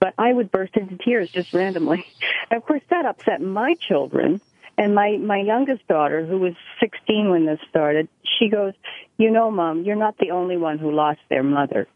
[0.00, 2.04] but I would burst into tears just randomly.
[2.50, 4.42] And of course, that upset my children
[4.76, 8.08] and my, my youngest daughter, who was 16 when this started,
[8.38, 8.74] she goes,
[9.18, 11.86] you know, mom, you're not the only one who lost their mother.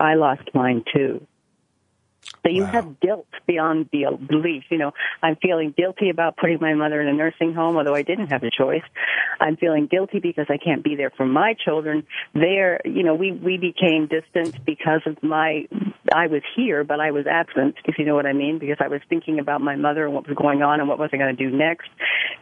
[0.00, 1.26] I lost mine too.
[2.42, 2.70] So you wow.
[2.70, 4.64] have guilt beyond belief.
[4.70, 8.02] You know, I'm feeling guilty about putting my mother in a nursing home, although I
[8.02, 8.84] didn't have a choice.
[9.40, 12.06] I'm feeling guilty because I can't be there for my children.
[12.34, 15.66] There, you know, we we became distant because of my.
[16.12, 18.88] I was here, but I was absent, if you know what I mean, because I
[18.88, 21.34] was thinking about my mother and what was going on and what was I going
[21.34, 21.88] to do next.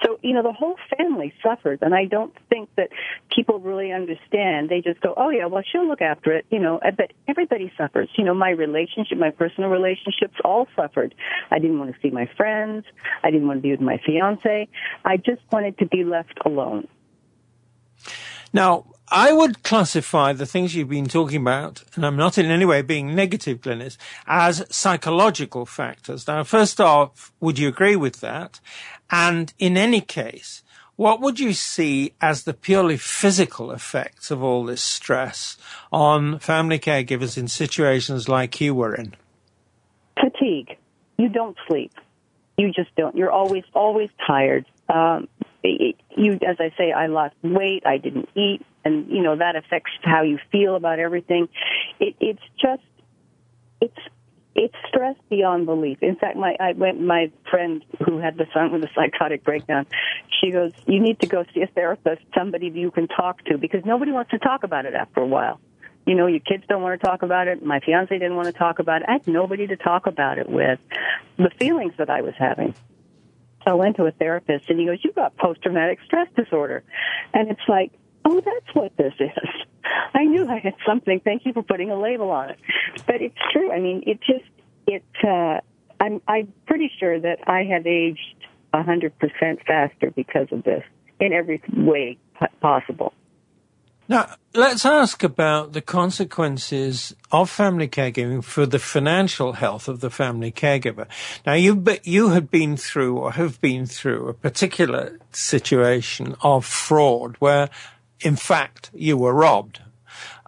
[0.04, 2.90] So, you know, the whole family suffers, and I don't think that
[3.34, 4.68] people really understand.
[4.68, 6.80] They just go, "Oh yeah, well she'll look after it," you know.
[6.82, 8.08] But everybody suffers.
[8.16, 11.14] You know, my relationship, my personal relationships all suffered.
[11.50, 12.84] I didn't want to see my friends.
[13.24, 14.68] I didn't want to be with my fiance.
[15.04, 16.86] I just wanted to be left alone.
[18.52, 22.64] Now, I would classify the things you've been talking about, and I'm not in any
[22.64, 26.26] way being negative, Glynnis, as psychological factors.
[26.26, 28.60] Now, first off, would you agree with that?
[29.10, 30.62] And in any case,
[30.96, 35.56] what would you see as the purely physical effects of all this stress
[35.92, 39.14] on family caregivers in situations like you were in?
[40.18, 40.76] Fatigue.
[41.18, 41.92] You don't sleep.
[42.56, 43.16] You just don't.
[43.16, 44.66] You're always, always tired.
[44.88, 45.28] Um,
[45.62, 47.84] you, as I say, I lost weight.
[47.86, 51.48] I didn't eat, and you know that affects how you feel about everything.
[51.98, 52.82] It, it's just,
[53.80, 53.98] it's
[54.54, 55.98] it's stress beyond belief.
[56.02, 59.86] In fact, my I went my friend who had the son with a psychotic breakdown.
[60.40, 63.84] She goes, "You need to go see a therapist, somebody you can talk to, because
[63.84, 65.60] nobody wants to talk about it after a while."
[66.06, 67.64] You know, your kids don't want to talk about it.
[67.64, 69.08] My fiance didn't want to talk about it.
[69.08, 70.78] I had nobody to talk about it with.
[71.38, 72.74] The feelings that I was having.
[73.64, 76.82] So I went to a therapist and he goes, you've got post-traumatic stress disorder.
[77.32, 77.92] And it's like,
[78.24, 79.30] oh, that's what this is.
[80.14, 81.20] I knew I had something.
[81.20, 82.58] Thank you for putting a label on it.
[83.06, 83.72] But it's true.
[83.72, 84.44] I mean, it just,
[84.86, 85.60] it, uh,
[86.00, 88.20] I'm, I'm pretty sure that I have aged
[88.74, 89.12] 100%
[89.66, 90.84] faster because of this
[91.20, 92.18] in every way
[92.60, 93.14] possible.
[94.06, 100.10] Now, let's ask about the consequences of family caregiving for the financial health of the
[100.10, 101.06] family caregiver.
[101.46, 107.36] Now, you you had been through or have been through a particular situation of fraud
[107.38, 107.70] where,
[108.20, 109.80] in fact, you were robbed,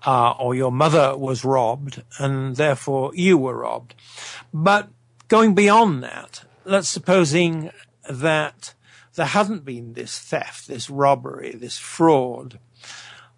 [0.06, 3.94] uh, or your mother was robbed, and therefore you were robbed.
[4.52, 4.90] But
[5.28, 7.70] going beyond that, let's supposing
[8.06, 8.74] that
[9.14, 12.58] there hadn't been this theft, this robbery, this fraud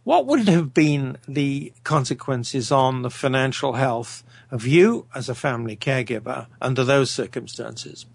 [0.09, 5.77] what would have been the consequences on the financial health of you as a family
[5.77, 8.07] caregiver under those circumstances?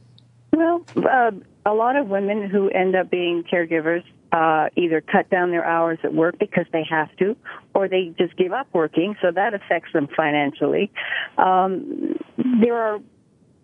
[0.51, 1.29] Well, uh,
[1.67, 5.99] a lot of women who end up being caregivers uh, either cut down their hours
[6.03, 7.36] at work because they have to,
[7.75, 10.91] or they just give up working, so that affects them financially.
[11.38, 12.15] Um,
[12.60, 12.99] there are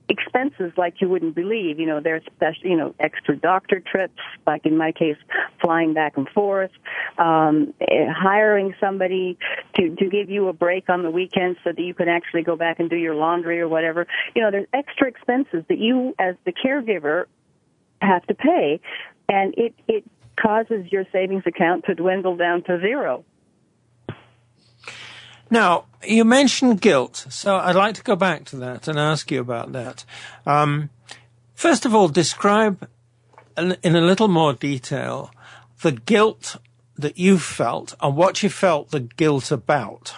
[0.10, 1.80] expenses like you wouldn't believe.
[1.80, 5.18] You know, there's special, you know, extra doctor trips, like in my case,
[5.62, 6.72] flying back and forth,
[7.18, 9.38] um, eh, hiring somebody
[9.76, 12.56] to, to give you a break on the weekends so that you can actually go
[12.56, 14.08] back and do your laundry or whatever.
[14.36, 17.26] You know, there's extra expenses that you as the caregiver
[18.02, 18.80] have to pay
[19.28, 20.04] and it, it
[20.36, 23.24] causes your savings account to dwindle down to zero.
[25.50, 29.42] Now, you mentioned guilt, so I'd like to go back to that and ask you
[29.42, 30.06] about that.
[30.46, 30.90] Um,
[31.56, 32.88] first of all, describe
[33.58, 35.32] in a little more detail
[35.82, 36.58] the guilt
[36.98, 40.16] that you felt and what you felt the guilt about.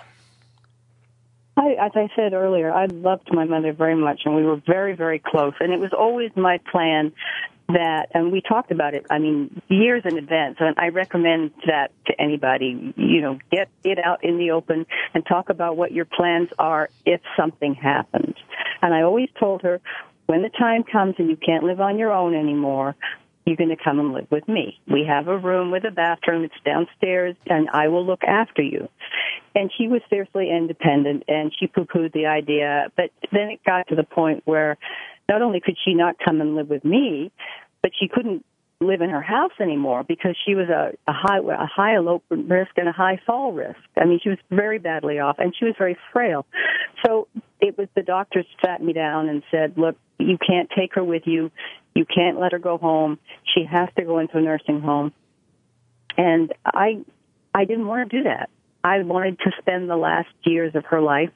[1.58, 4.96] I, as I said earlier, I loved my mother very much, and we were very,
[4.96, 5.54] very close.
[5.60, 7.12] And it was always my plan
[7.74, 11.92] that, and we talked about it, I mean, years in advance, and I recommend that
[12.08, 16.06] to anybody, you know, get it out in the open and talk about what your
[16.06, 18.36] plans are if something happens.
[18.82, 19.82] And I always told her,
[20.28, 22.96] when the time comes and you can't live on your own anymore,
[23.46, 24.80] you're going to come and live with me.
[24.88, 26.44] We have a room with a bathroom.
[26.44, 28.88] It's downstairs, and I will look after you.
[29.56, 32.92] And she was fiercely independent, and she poo-pooed the idea.
[32.96, 34.78] But then it got to the point where
[35.32, 37.32] not only could she not come and live with me,
[37.82, 38.44] but she couldn't
[38.82, 42.72] live in her house anymore because she was a, a high a high elopement risk
[42.76, 43.80] and a high fall risk.
[43.96, 46.46] I mean, she was very badly off, and she was very frail.
[47.06, 47.30] So
[47.62, 51.24] it was the doctors sat me down and said, "Look, you can't take her with
[51.26, 51.50] you.
[51.96, 53.18] You can't let her go home.
[53.56, 55.14] She has to go into a nursing home."
[56.18, 57.06] And I
[57.56, 58.50] I didn't want to do that.
[58.84, 61.30] I wanted to spend the last years of her life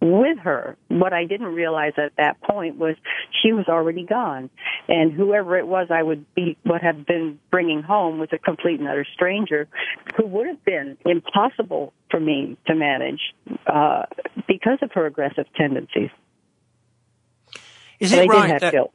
[0.00, 0.76] with her.
[0.88, 2.96] What I didn't realize at that point was
[3.42, 4.50] she was already gone,
[4.88, 8.80] and whoever it was I would be would have been bringing home was a complete
[8.80, 9.68] and utter stranger,
[10.16, 13.20] who would have been impossible for me to manage
[13.66, 14.04] uh,
[14.46, 16.10] because of her aggressive tendencies.
[17.98, 18.90] Is it right that?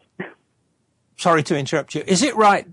[1.18, 2.04] Sorry to interrupt you.
[2.06, 2.68] Is it right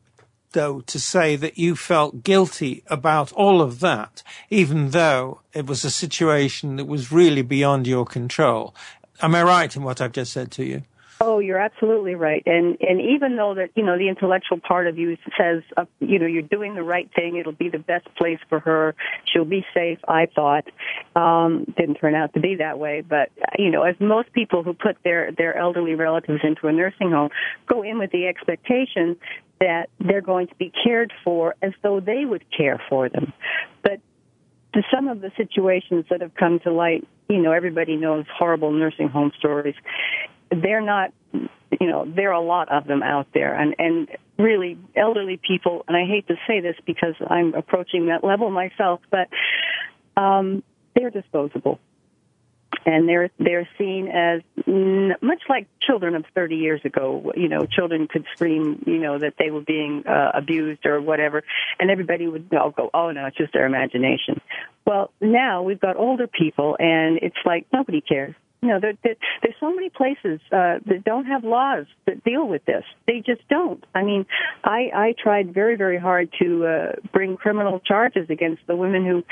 [0.52, 5.84] though to say that you felt guilty about all of that, even though it was
[5.84, 8.74] a situation that was really beyond your control?
[9.20, 10.82] Am I right in what I've just said to you?
[11.20, 12.44] Oh, you're absolutely right.
[12.46, 16.18] And and even though that you know the intellectual part of you says uh, you
[16.18, 18.94] know you're doing the right thing, it'll be the best place for her.
[19.24, 19.98] She'll be safe.
[20.06, 20.66] I thought
[21.16, 23.00] um, didn't turn out to be that way.
[23.00, 27.10] But you know, as most people who put their their elderly relatives into a nursing
[27.10, 27.30] home
[27.66, 29.16] go in with the expectation
[29.60, 33.32] that they're going to be cared for as though they would care for them.
[33.82, 34.00] But
[34.74, 38.72] to some of the situations that have come to light, you know, everybody knows horrible
[38.72, 39.74] nursing home stories.
[40.50, 44.78] They're not, you know, there are a lot of them out there, and and really
[44.96, 45.84] elderly people.
[45.88, 49.28] And I hate to say this because I'm approaching that level myself, but
[50.20, 50.62] um,
[50.94, 51.78] they're disposable,
[52.86, 57.32] and they're they're seen as much like children of 30 years ago.
[57.36, 61.42] You know, children could scream, you know, that they were being uh, abused or whatever,
[61.78, 64.40] and everybody would all go, "Oh no, it's just their imagination."
[64.86, 68.34] Well, now we've got older people, and it's like nobody cares.
[68.60, 72.46] You know, there, there, there's so many places uh, that don't have laws that deal
[72.48, 72.82] with this.
[73.06, 73.84] They just don't.
[73.94, 74.26] I mean,
[74.64, 79.22] I, I tried very, very hard to uh, bring criminal charges against the women who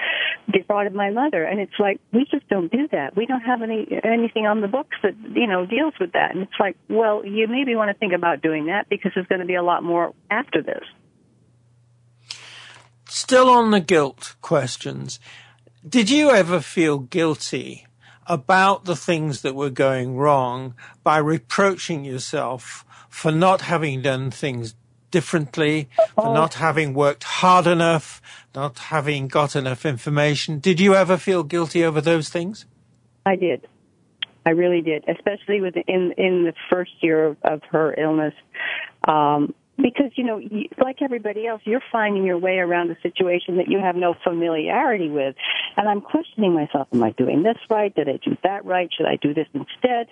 [0.53, 3.17] defrauded my mother, and it's like we just don't do that.
[3.17, 6.33] We don't have any anything on the books that you know deals with that.
[6.33, 9.41] And it's like, well, you maybe want to think about doing that because there's going
[9.41, 10.85] to be a lot more after this.
[13.09, 15.19] Still on the guilt questions,
[15.89, 17.87] did you ever feel guilty
[18.29, 24.75] about the things that were going wrong by reproaching yourself for not having done things
[25.11, 28.21] differently, for not having worked hard enough,
[28.55, 30.59] not having got enough information?
[30.59, 32.67] Did you ever feel guilty over those things?
[33.25, 33.67] I did.
[34.45, 38.35] I really did, especially with in in the first year of, of her illness,
[39.09, 40.41] um, because you know,
[40.83, 45.09] like everybody else, you're finding your way around a situation that you have no familiarity
[45.09, 45.35] with,
[45.77, 47.95] and I'm questioning myself: Am I doing this right?
[47.95, 48.89] Did I do that right?
[48.97, 50.09] Should I do this instead?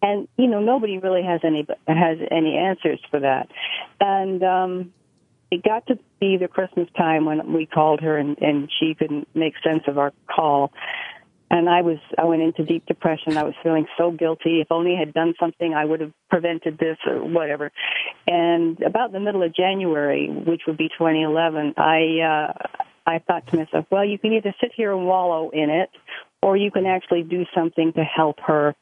[0.00, 3.48] And you know, nobody really has any has any answers for that,
[4.00, 4.42] and.
[4.42, 4.92] um
[5.50, 9.26] it got to be the Christmas time when we called her and, and she couldn't
[9.34, 10.72] make sense of our call
[11.50, 13.36] and I was I went into deep depression.
[13.36, 14.60] I was feeling so guilty.
[14.60, 17.72] If only I had done something, I would have prevented this or whatever.
[18.26, 22.52] And about the middle of January, which would be 2011, I uh,
[23.06, 25.88] I thought to myself, well, you can either sit here and wallow in it,
[26.42, 28.74] or you can actually do something to help her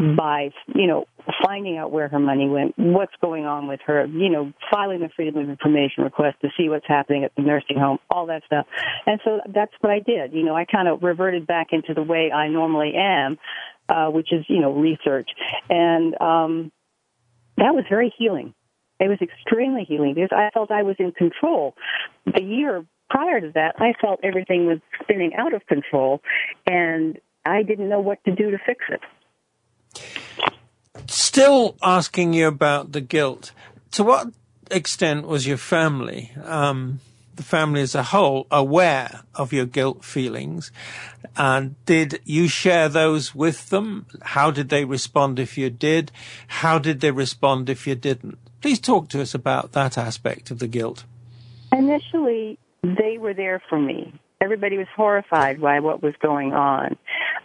[0.00, 1.04] by you know
[1.44, 5.10] finding out where her money went, what's going on with her, you know, filing the
[5.14, 8.66] freedom of information request to see what's happening at the nursing home, all that stuff.
[9.06, 10.32] And so that's what I did.
[10.32, 13.38] You know, I kind of reverted back into the way I normally am,
[13.88, 15.30] uh, which is you know research,
[15.68, 16.72] and um,
[17.58, 18.54] that was very healing.
[18.98, 21.74] It was extremely healing because I felt I was in control.
[22.26, 26.20] The year prior to that, I felt everything was spinning out of control,
[26.66, 29.00] and I didn't know what to do to fix it.
[31.32, 33.52] Still asking you about the guilt.
[33.92, 34.32] To what
[34.68, 36.98] extent was your family, um,
[37.36, 40.72] the family as a whole, aware of your guilt feelings?
[41.36, 44.06] And did you share those with them?
[44.22, 46.10] How did they respond if you did?
[46.48, 48.36] How did they respond if you didn't?
[48.60, 51.04] Please talk to us about that aspect of the guilt.
[51.70, 54.12] Initially, they were there for me.
[54.40, 56.96] Everybody was horrified by what was going on,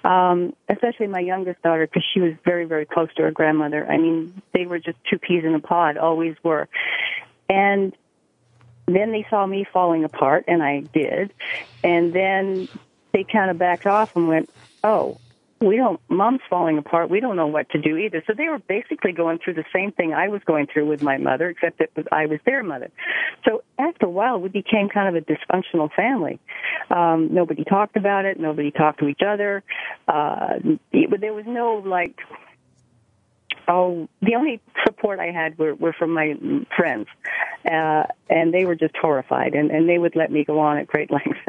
[0.05, 3.85] um, especially my youngest daughter because she was very, very close to her grandmother.
[3.85, 6.69] I mean, they were just two peas in a pod, always were.
[7.49, 7.93] And
[8.87, 11.33] then they saw me falling apart, and I did.
[11.83, 12.67] And then
[13.11, 14.49] they kind of backed off and went,
[14.83, 15.17] "Oh,
[15.61, 17.09] we don't, mom's falling apart.
[17.09, 18.21] We don't know what to do either.
[18.27, 21.17] So they were basically going through the same thing I was going through with my
[21.17, 22.91] mother, except that I was their mother.
[23.45, 26.39] So after a while, we became kind of a dysfunctional family.
[26.89, 28.39] Um, nobody talked about it.
[28.39, 29.63] Nobody talked to each other.
[30.07, 30.59] Uh,
[30.91, 32.19] there was no like,
[33.67, 36.35] oh, the only support I had were, were from my
[36.75, 37.07] friends,
[37.65, 40.87] uh, and they were just horrified, and, and they would let me go on at
[40.87, 41.39] great length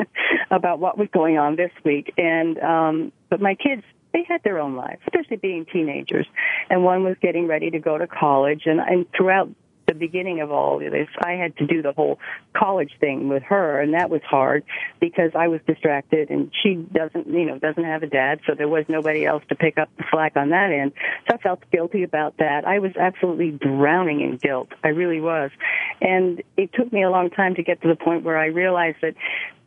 [0.51, 2.15] about what was going on this week.
[2.17, 3.83] And um, but my kids
[4.13, 6.27] they had their own lives, especially being teenagers.
[6.71, 8.63] And one was getting ready to go to college.
[8.67, 9.51] And, and throughout
[9.87, 12.19] the beginning of all of this, I had to do the whole
[12.55, 14.65] college thing with her, and that was hard
[15.01, 18.69] because I was distracted, and she doesn't, you know, doesn't have a dad, so there
[18.69, 20.93] was nobody else to pick up the slack on that end.
[21.29, 22.67] So I felt guilty about that.
[22.67, 24.69] I was absolutely drowning in guilt.
[24.83, 25.51] I really was,
[26.01, 28.99] and it took me a long time to get to the point where I realized
[29.03, 29.15] that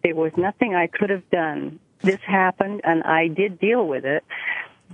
[0.04, 4.24] there was nothing I could have done this happened and I did deal with it,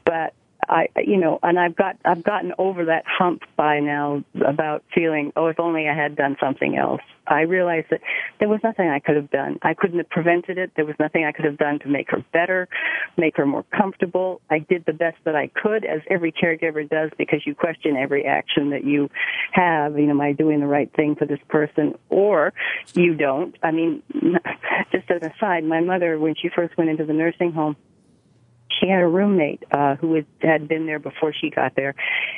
[0.03, 0.34] but
[0.68, 5.32] I, you know, and I've got, I've gotten over that hump by now about feeling,
[5.36, 7.01] oh, if only I had done something else.
[7.28, 8.01] I realized that
[8.39, 9.57] there was nothing I could have done.
[9.63, 10.72] I couldn't have prevented it.
[10.76, 12.68] There was nothing I could have done to make her better,
[13.18, 14.41] make her more comfortable.
[14.49, 18.26] I did the best that I could, as every caregiver does, because you question every
[18.26, 19.09] action that you
[19.53, 19.97] have.
[19.97, 21.95] You know, am I doing the right thing for this person?
[22.09, 22.53] Or
[22.93, 23.55] you don't.
[23.63, 24.03] I mean,
[24.91, 27.76] just as an aside, my mother, when she first went into the nursing home,
[28.80, 31.95] she had a roommate uh, who had, had been there before she got there,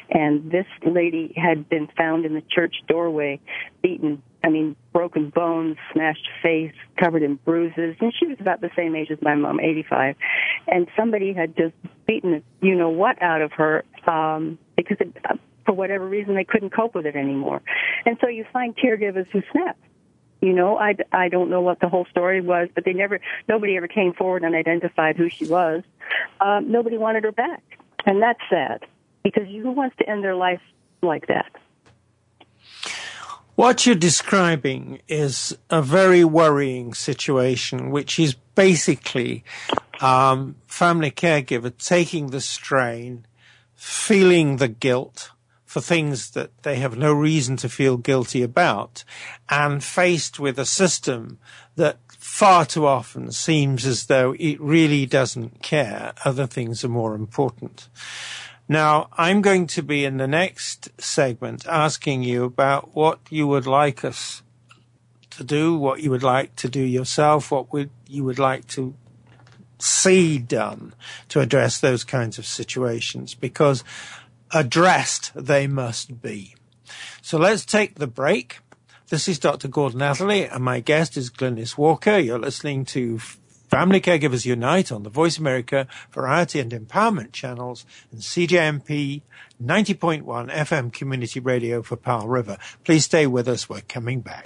[0.09, 3.39] and this lady had been found in the church doorway,
[3.81, 4.21] beaten.
[4.43, 8.95] I mean, broken bones, smashed face, covered in bruises, and she was about the same
[8.95, 10.15] age as my mom, 85.
[10.67, 11.73] And somebody had just
[12.05, 15.35] beaten, you know what, out of her um, because it, uh,
[15.65, 17.61] for whatever reason they couldn't cope with it anymore.
[18.05, 19.77] And so you find caregivers who snap
[20.41, 23.77] you know, I, I don't know what the whole story was, but they never, nobody
[23.77, 25.83] ever came forward and identified who she was.
[26.39, 27.63] Um, nobody wanted her back.
[28.05, 28.85] And that's sad
[29.23, 30.61] because who wants to end their life
[31.01, 31.51] like that?
[33.55, 39.43] What you're describing is a very worrying situation, which is basically
[39.99, 43.25] um, family caregiver taking the strain,
[43.73, 45.31] feeling the guilt,
[45.77, 49.03] for things that they have no reason to feel guilty about
[49.47, 51.37] and faced with a system
[51.75, 56.13] that far too often seems as though it really doesn't care.
[56.25, 57.89] Other things are more important.
[58.67, 63.67] Now, I'm going to be in the next segment asking you about what you would
[63.67, 64.41] like us
[65.29, 68.95] to do, what you would like to do yourself, what would you would like to
[69.77, 70.95] see done
[71.29, 73.83] to address those kinds of situations because
[74.51, 76.55] addressed they must be.
[77.21, 78.59] So let's take the break.
[79.09, 79.67] This is Dr.
[79.67, 82.17] Gordon Atherley, and my guest is Glynnis Walker.
[82.17, 83.19] You're listening to
[83.69, 89.21] Family Caregivers Unite on the Voice America Variety and Empowerment channels and CJMP
[89.61, 92.57] 90.1 FM Community Radio for Powell River.
[92.83, 93.69] Please stay with us.
[93.69, 94.45] We're coming back.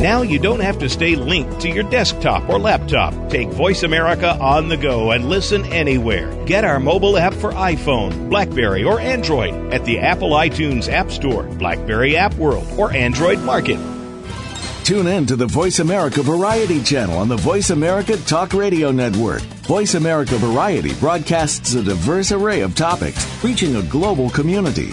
[0.00, 3.30] Now you don't have to stay linked to your desktop or laptop.
[3.30, 6.30] Take Voice America on the go and listen anywhere.
[6.44, 11.44] Get our mobile app for iPhone, Blackberry, or Android at the Apple iTunes App Store,
[11.44, 13.78] Blackberry App World, or Android Market.
[14.84, 19.40] Tune in to the Voice America Variety channel on the Voice America Talk Radio Network.
[19.66, 24.92] Voice America Variety broadcasts a diverse array of topics, reaching a global community.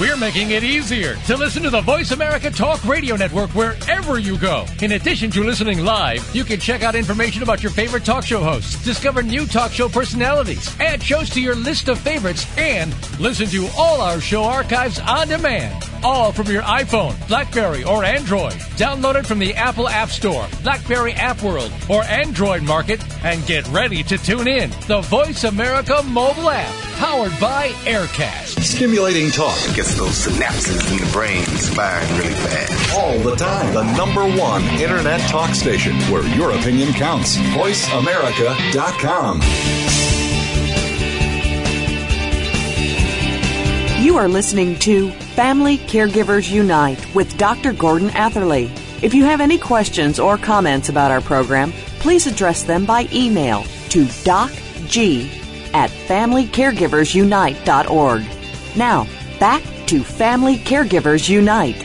[0.00, 4.38] We're making it easier to listen to the Voice America Talk Radio Network wherever you
[4.38, 4.64] go.
[4.80, 8.38] In addition to listening live, you can check out information about your favorite talk show
[8.38, 13.48] hosts, discover new talk show personalities, add shows to your list of favorites, and listen
[13.48, 15.74] to all our show archives on demand.
[16.02, 18.52] All from your iPhone, Blackberry, or Android.
[18.76, 23.66] Download it from the Apple App Store, Blackberry App World, or Android Market, and get
[23.68, 24.70] ready to tune in.
[24.86, 28.60] The Voice America mobile app, powered by Aircast.
[28.62, 32.94] Stimulating talk gets those synapses in the brain firing really fast.
[32.96, 33.74] All the time.
[33.74, 37.36] The number one internet talk station where your opinion counts.
[37.36, 40.07] VoiceAmerica.com.
[44.18, 47.72] You are listening to Family Caregivers Unite with Dr.
[47.72, 48.68] Gordon Atherley.
[49.00, 53.62] If you have any questions or comments about our program, please address them by email
[53.90, 55.28] to docg
[55.72, 58.76] at FamilyCaregiversUnite.org.
[58.76, 59.06] Now,
[59.38, 61.80] back to Family Caregivers Unite.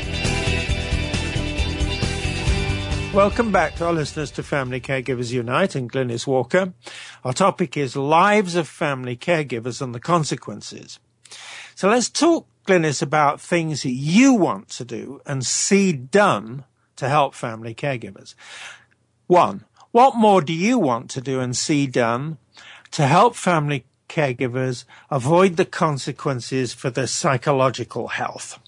[3.14, 6.74] Welcome back to our listeners to Family Caregivers Unite and Glynnis Walker.
[7.24, 10.98] Our topic is lives of family caregivers and the consequences.
[11.84, 16.64] So let's talk, Glynnis, about things that you want to do and see done
[16.96, 18.36] to help family caregivers.
[19.28, 22.38] One, what more do you want to do and see done
[22.92, 28.60] to help family caregivers avoid the consequences for their psychological health?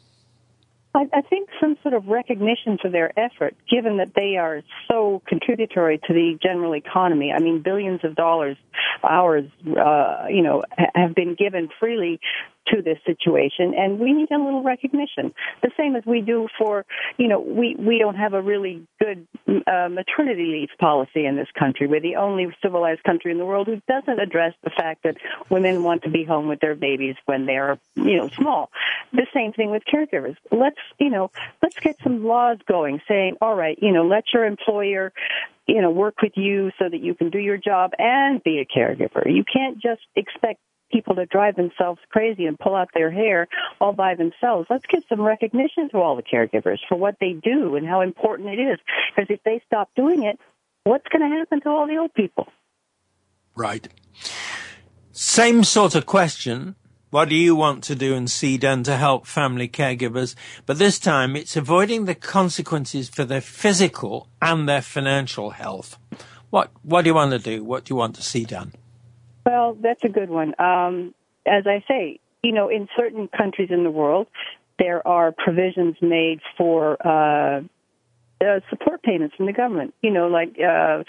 [0.94, 6.00] I, think some sort of recognition for their effort, given that they are so contributory
[6.08, 7.34] to the general economy.
[7.36, 8.58] I mean, billions of dollars,
[9.04, 10.64] hours, uh, you know,
[10.96, 12.20] have been given freely
[12.68, 15.34] to this situation, and we need a little recognition.
[15.62, 16.86] The same as we do for,
[17.18, 21.48] you know, we we don't have a really good uh, maternity leave policy in this
[21.58, 21.88] country.
[21.88, 25.18] We're the only civilized country in the world who doesn't address the fact that
[25.50, 28.70] women want to be home with their babies when they're, you know, small.
[29.14, 30.36] The same thing with caregivers.
[30.52, 34.46] Let's, you know, let's get some laws going saying, all right, you know, let your
[34.46, 35.14] employer
[35.68, 38.66] you know, work with you so that you can do your job and be a
[38.66, 39.26] caregiver.
[39.26, 40.60] You can't just expect
[40.92, 43.48] people to drive themselves crazy and pull out their hair
[43.82, 44.68] all by themselves.
[44.70, 48.50] Let's give some recognition to all the caregivers for what they do and how important
[48.50, 48.80] it is.
[49.16, 50.40] Because if they stop doing it,
[50.84, 52.48] what's going to happen to all the old people?
[53.56, 53.88] Right.
[55.12, 56.76] Same sort of question.
[57.10, 60.36] What do you want to do and see done to help family caregivers?
[60.66, 65.98] But this time it's avoiding the consequences for their physical and their financial health.
[66.50, 67.64] What, what do you want to do?
[67.64, 68.74] What do you want to see done?
[69.46, 70.60] Well, that's a good one.
[70.60, 71.14] Um,
[71.46, 74.28] as I say, you know, in certain countries in the world,
[74.80, 77.62] there are provisions made for uh,
[78.42, 79.94] uh, support payments from the government.
[80.02, 81.04] You know, like uh,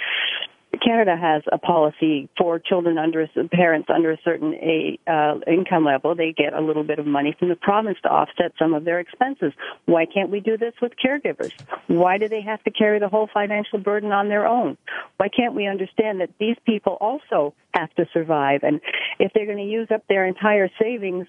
[0.80, 6.14] Canada has a policy for children under parents under a certain a, uh, income level.
[6.14, 9.00] They get a little bit of money from the province to offset some of their
[9.00, 9.52] expenses.
[9.86, 11.52] Why can't we do this with caregivers?
[11.86, 14.76] Why do they have to carry the whole financial burden on their own?
[15.16, 18.60] Why can't we understand that these people also have to survive?
[18.62, 18.80] And
[19.18, 21.26] if they're going to use up their entire savings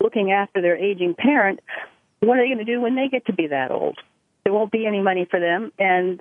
[0.00, 1.60] looking after their aging parent,
[2.20, 3.98] what are they going to do when they get to be that old?
[4.44, 6.20] There won't be any money for them, and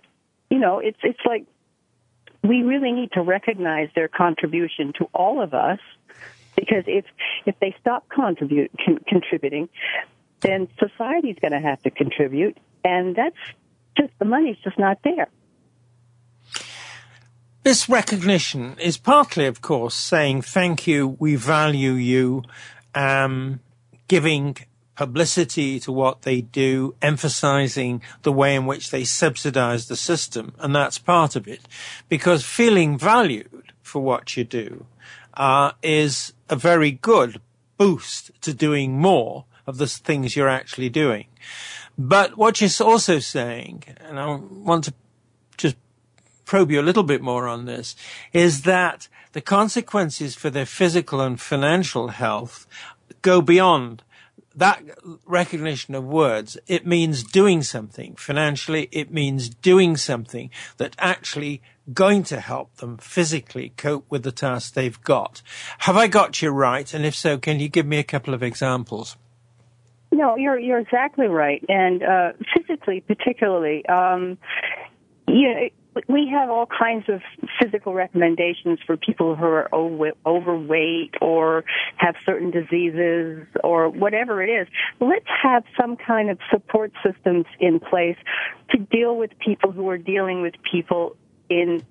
[0.50, 1.46] you know, it's it's like
[2.44, 5.80] we really need to recognize their contribution to all of us
[6.56, 7.06] because if
[7.46, 9.70] if they stop contribute con- contributing,
[10.42, 13.36] then society's going to have to contribute, and that's
[13.98, 15.28] just the money's just not there.
[17.64, 22.44] This recognition is partly, of course, saying thank you, we value you,
[22.96, 23.60] um,
[24.08, 24.58] giving
[25.02, 30.54] publicity to what they do, emphasizing the way in which they subsidize the system.
[30.60, 31.62] And that's part of it.
[32.08, 34.86] Because feeling valued for what you do
[35.34, 37.42] uh, is a very good
[37.80, 41.26] boost to doing more of the things you're actually doing.
[41.98, 44.94] But what you're also saying, and I want to
[45.58, 45.78] just
[46.46, 47.96] probe you a little bit more on this,
[48.34, 52.68] is that the consequences for their physical and financial health
[53.24, 54.04] go beyond
[54.56, 54.84] that
[55.26, 58.90] recognition of words, it means doing something financially.
[58.92, 61.62] It means doing something that actually
[61.94, 65.42] going to help them physically cope with the task they've got.
[65.80, 66.94] Have I got you right?
[66.94, 69.18] And if so, can you give me a couple of examples?
[70.12, 74.38] No, you're you're exactly right, and uh, physically, particularly, um,
[75.54, 75.70] know,
[76.08, 77.22] we have all kinds of
[77.62, 79.70] physical recommendations for people who are
[80.26, 81.64] overweight or
[81.98, 84.68] have certain diseases or whatever it is.
[85.00, 88.18] Let's have some kind of support systems in place
[88.72, 91.18] to deal with people who are dealing with people
[91.52, 91.84] in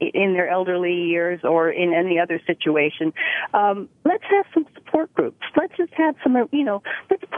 [0.00, 3.12] in their elderly years or in any other situation.
[3.54, 5.40] Um, let's have some support groups.
[5.56, 6.82] Let's just have some, you know,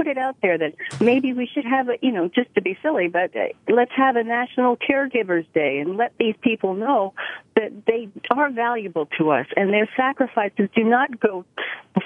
[0.06, 2.78] put it out there that maybe we should have a, you know, just to be
[2.82, 7.12] silly, but uh, let's have a National Caregivers Day and let these people know
[7.56, 11.44] that they are valuable to us and their sacrifices do not go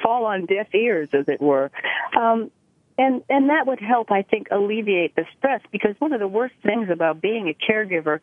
[0.02, 1.70] fall on deaf ears, as it were.
[2.16, 2.50] Um,
[2.96, 6.54] and and that would help i think alleviate the stress because one of the worst
[6.62, 8.20] things about being a caregiver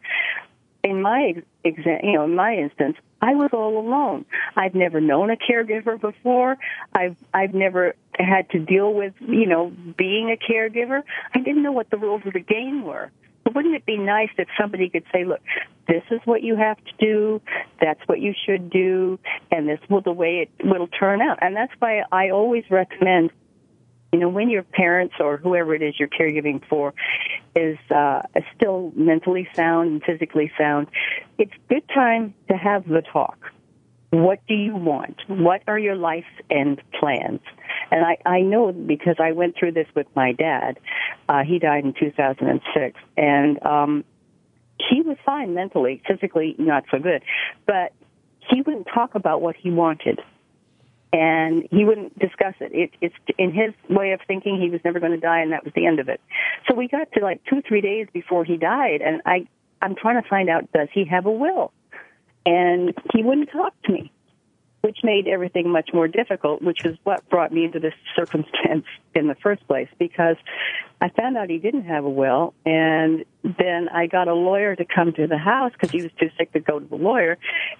[0.83, 4.25] in my exam, you know, in my instance, I was all alone.
[4.55, 6.57] I've never known a caregiver before.
[6.93, 11.01] I've I've never had to deal with, you know, being a caregiver.
[11.33, 13.11] I didn't know what the rules of the game were.
[13.43, 15.41] But wouldn't it be nice if somebody could say, "Look,
[15.87, 17.41] this is what you have to do.
[17.79, 19.19] That's what you should do,
[19.51, 23.31] and this will the way it will turn out." And that's why I always recommend
[24.11, 26.93] you know, when your parents or whoever it is you're caregiving for
[27.55, 28.21] is uh,
[28.55, 30.87] still mentally sound and physically sound,
[31.37, 33.37] it's good time to have the talk.
[34.11, 35.17] what do you want?
[35.27, 37.41] What are your life end plans?
[37.91, 40.79] And I, I know because I went through this with my dad.
[41.27, 44.05] Uh, he died in 2006 and, um,
[44.89, 47.23] he was fine mentally, physically not so good,
[47.65, 47.93] but
[48.49, 50.21] he wouldn't talk about what he wanted.
[51.13, 52.71] And he wouldn't discuss it.
[52.73, 52.91] it.
[52.99, 55.73] It's in his way of thinking, he was never going to die, and that was
[55.73, 56.19] the end of it.
[56.67, 59.47] So we got to like two, three days before he died, and I,
[59.81, 61.71] I'm trying to find out, does he have a will?
[62.45, 64.11] And he wouldn't talk to me
[64.81, 69.27] which made everything much more difficult, which is what brought me into this circumstance in
[69.27, 70.35] the first place because
[71.01, 74.85] I found out he didn't have a will and then I got a lawyer to
[74.85, 77.37] come to the house because he was too sick to go to the lawyer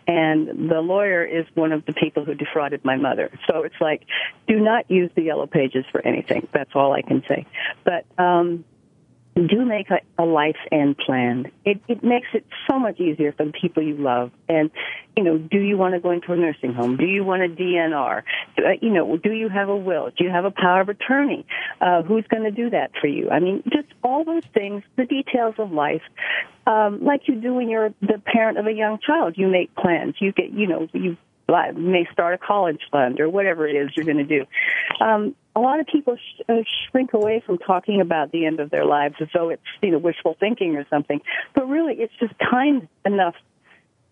[0.08, 3.30] and the lawyer is one of the people who defrauded my mother.
[3.48, 4.02] So it's like,
[4.48, 6.48] do not use the yellow pages for anything.
[6.52, 7.46] That's all I can say.
[7.84, 8.66] But, um,
[9.46, 11.52] do make a, a life end plan.
[11.66, 14.32] It, it makes it so much easier for the people you love.
[14.50, 14.72] And,
[15.16, 16.98] you know, do you want to go into a nursing home?
[16.98, 18.24] Do you want a DNR?
[18.58, 20.10] Uh, you know, do you have a will?
[20.18, 21.46] Do you have a power of attorney?
[21.82, 23.30] Uh, who's going to do that for you?
[23.30, 26.02] I mean, just all those things, the details of life,
[26.66, 29.36] um, like you do when you're the parent of a young child.
[29.38, 30.16] You make plans.
[30.20, 31.18] You get, you know, you
[31.48, 34.46] may start a college fund or whatever it is you're going to do.
[35.00, 36.54] Um, a lot of people sh- uh,
[36.92, 39.98] shrink away from talking about the end of their lives as though it's you know
[39.98, 41.22] wishful thinking or something,
[41.56, 43.36] but really it's just kind enough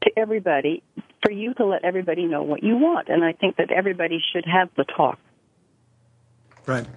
[0.03, 0.81] to everybody
[1.21, 4.45] for you to let everybody know what you want, and I think that everybody should
[4.45, 5.19] have the talk.
[6.65, 6.87] Right,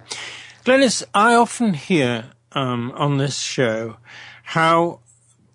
[0.65, 3.97] Glynnis, I often hear um, on this show
[4.43, 5.01] how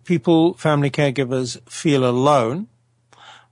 [0.05, 2.69] people, family caregivers, feel alone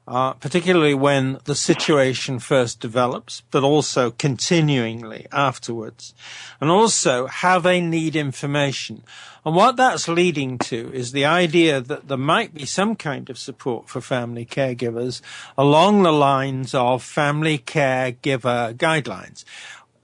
[0.07, 6.15] uh, particularly when the situation first develops, but also continuingly afterwards,
[6.61, 9.05] and also how they need information.
[9.45, 13.39] And what that's leading to is the idea that there might be some kind of
[13.39, 15.21] support for family caregivers
[15.59, 19.45] along the lines of family caregiver guidelines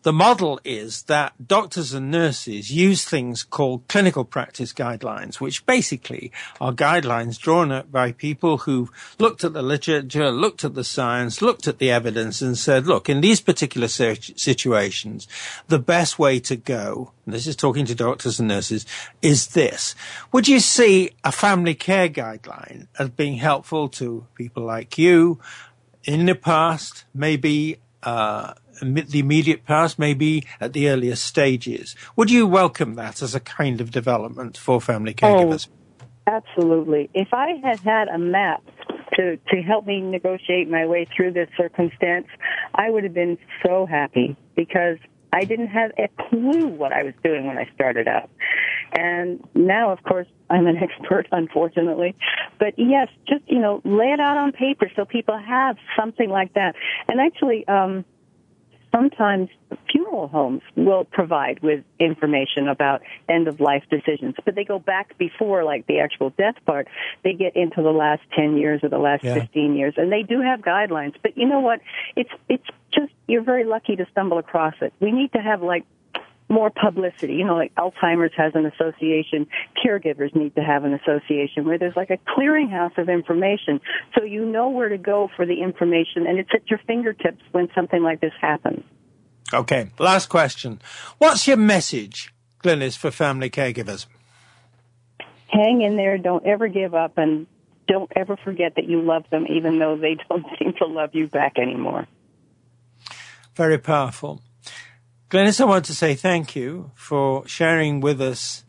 [0.03, 6.31] the model is that doctors and nurses use things called clinical practice guidelines, which basically
[6.61, 11.43] are guidelines drawn up by people who've looked at the literature, looked at the science,
[11.43, 15.27] looked at the evidence and said, look, in these particular situations,
[15.67, 18.87] the best way to go, and this is talking to doctors and nurses,
[19.21, 19.97] is this.
[20.33, 25.41] Would you see a family care guideline as being helpful to people like you
[26.05, 31.97] in the past, maybe, uh, the immediate past, maybe at the earliest stages.
[32.17, 35.69] Would you welcome that as a kind of development for family caregivers?
[35.69, 37.11] Oh, absolutely.
[37.15, 38.63] If I had had a map
[39.15, 42.29] to, to help me negotiate my way through this circumstance,
[42.75, 44.99] I would have been so happy because
[45.33, 48.31] I didn't have a clue what I was doing when I started out.
[48.93, 52.15] And now, of course, I'm an expert, unfortunately.
[52.59, 56.55] But yes, just, you know, lay it out on paper so people have something like
[56.55, 56.75] that.
[57.09, 58.05] And actually, um,
[58.95, 59.49] sometimes
[59.91, 65.17] funeral homes will provide with information about end of life decisions, but they go back
[65.19, 66.89] before like the actual death part.
[67.23, 69.35] They get into the last 10 years or the last yeah.
[69.35, 71.15] 15 years and they do have guidelines.
[71.23, 71.81] But you know what?
[72.17, 74.93] It's, it's just, you're very lucky to stumble across it.
[75.01, 75.85] We need to have like
[76.49, 77.35] more publicity.
[77.35, 79.47] You know, like Alzheimer's has an association,
[79.85, 83.81] caregivers need to have an association where there's like a clearinghouse of information
[84.17, 87.69] so you know where to go for the information and it's at your fingertips when
[87.75, 88.83] something like this happens.
[89.53, 90.81] Okay, last question.
[91.19, 92.33] What's your message,
[92.63, 94.07] Glynnis, for family caregivers?
[95.49, 97.47] Hang in there, don't ever give up, and
[97.87, 101.27] don't ever forget that you love them even though they don't seem to love you
[101.27, 102.07] back anymore.
[103.55, 104.43] Very powerful.
[105.31, 108.65] Glynnis, I want to say thank you for sharing with us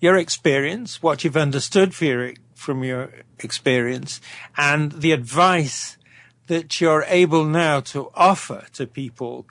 [0.00, 4.20] your experience, what you've understood your, from your experience,
[4.58, 5.96] and the advice
[6.48, 9.46] that you're able now to offer to people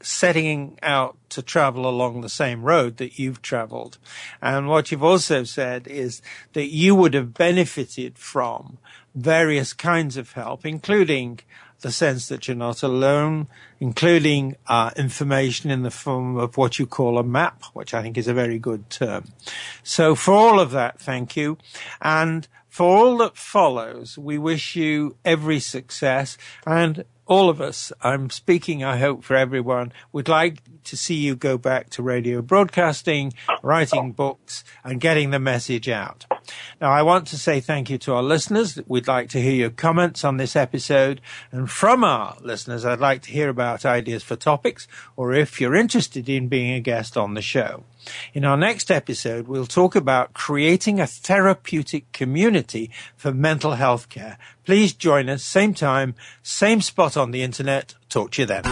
[0.00, 3.98] setting out to travel along the same road that you've traveled.
[4.40, 8.78] And what you've also said is that you would have benefited from
[9.16, 11.40] various kinds of help, including
[11.80, 13.48] the sense that you're not alone,
[13.80, 18.16] including uh, information in the form of what you call a map, which I think
[18.16, 19.32] is a very good term.
[19.82, 21.58] So for all of that, thank you.
[22.00, 28.30] And for all that follows, we wish you every success and all of us, I'm
[28.30, 33.34] speaking, I hope, for everyone, would like to see you go back to radio broadcasting,
[33.62, 36.24] writing books, and getting the message out.
[36.80, 38.78] Now, I want to say thank you to our listeners.
[38.86, 41.20] We'd like to hear your comments on this episode.
[41.50, 45.74] And from our listeners, I'd like to hear about ideas for topics, or if you're
[45.74, 47.82] interested in being a guest on the show.
[48.34, 54.38] In our next episode, we'll talk about creating a therapeutic community for mental health care.
[54.64, 57.94] Please join us, same time, same spot on the internet.
[58.08, 58.62] Talk to you then.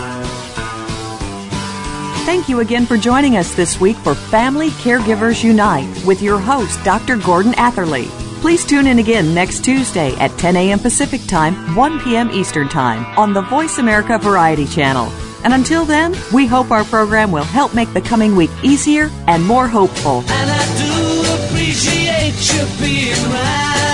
[2.24, 6.82] Thank you again for joining us this week for Family Caregivers Unite with your host,
[6.82, 7.16] Dr.
[7.18, 8.06] Gordon Atherley.
[8.40, 10.78] Please tune in again next Tuesday at 10 a.m.
[10.78, 12.30] Pacific Time, 1 p.m.
[12.30, 15.10] Eastern Time on the Voice America Variety Channel.
[15.44, 19.44] And until then, we hope our program will help make the coming week easier and
[19.44, 20.24] more hopeful.
[20.26, 23.93] And I do appreciate you being around.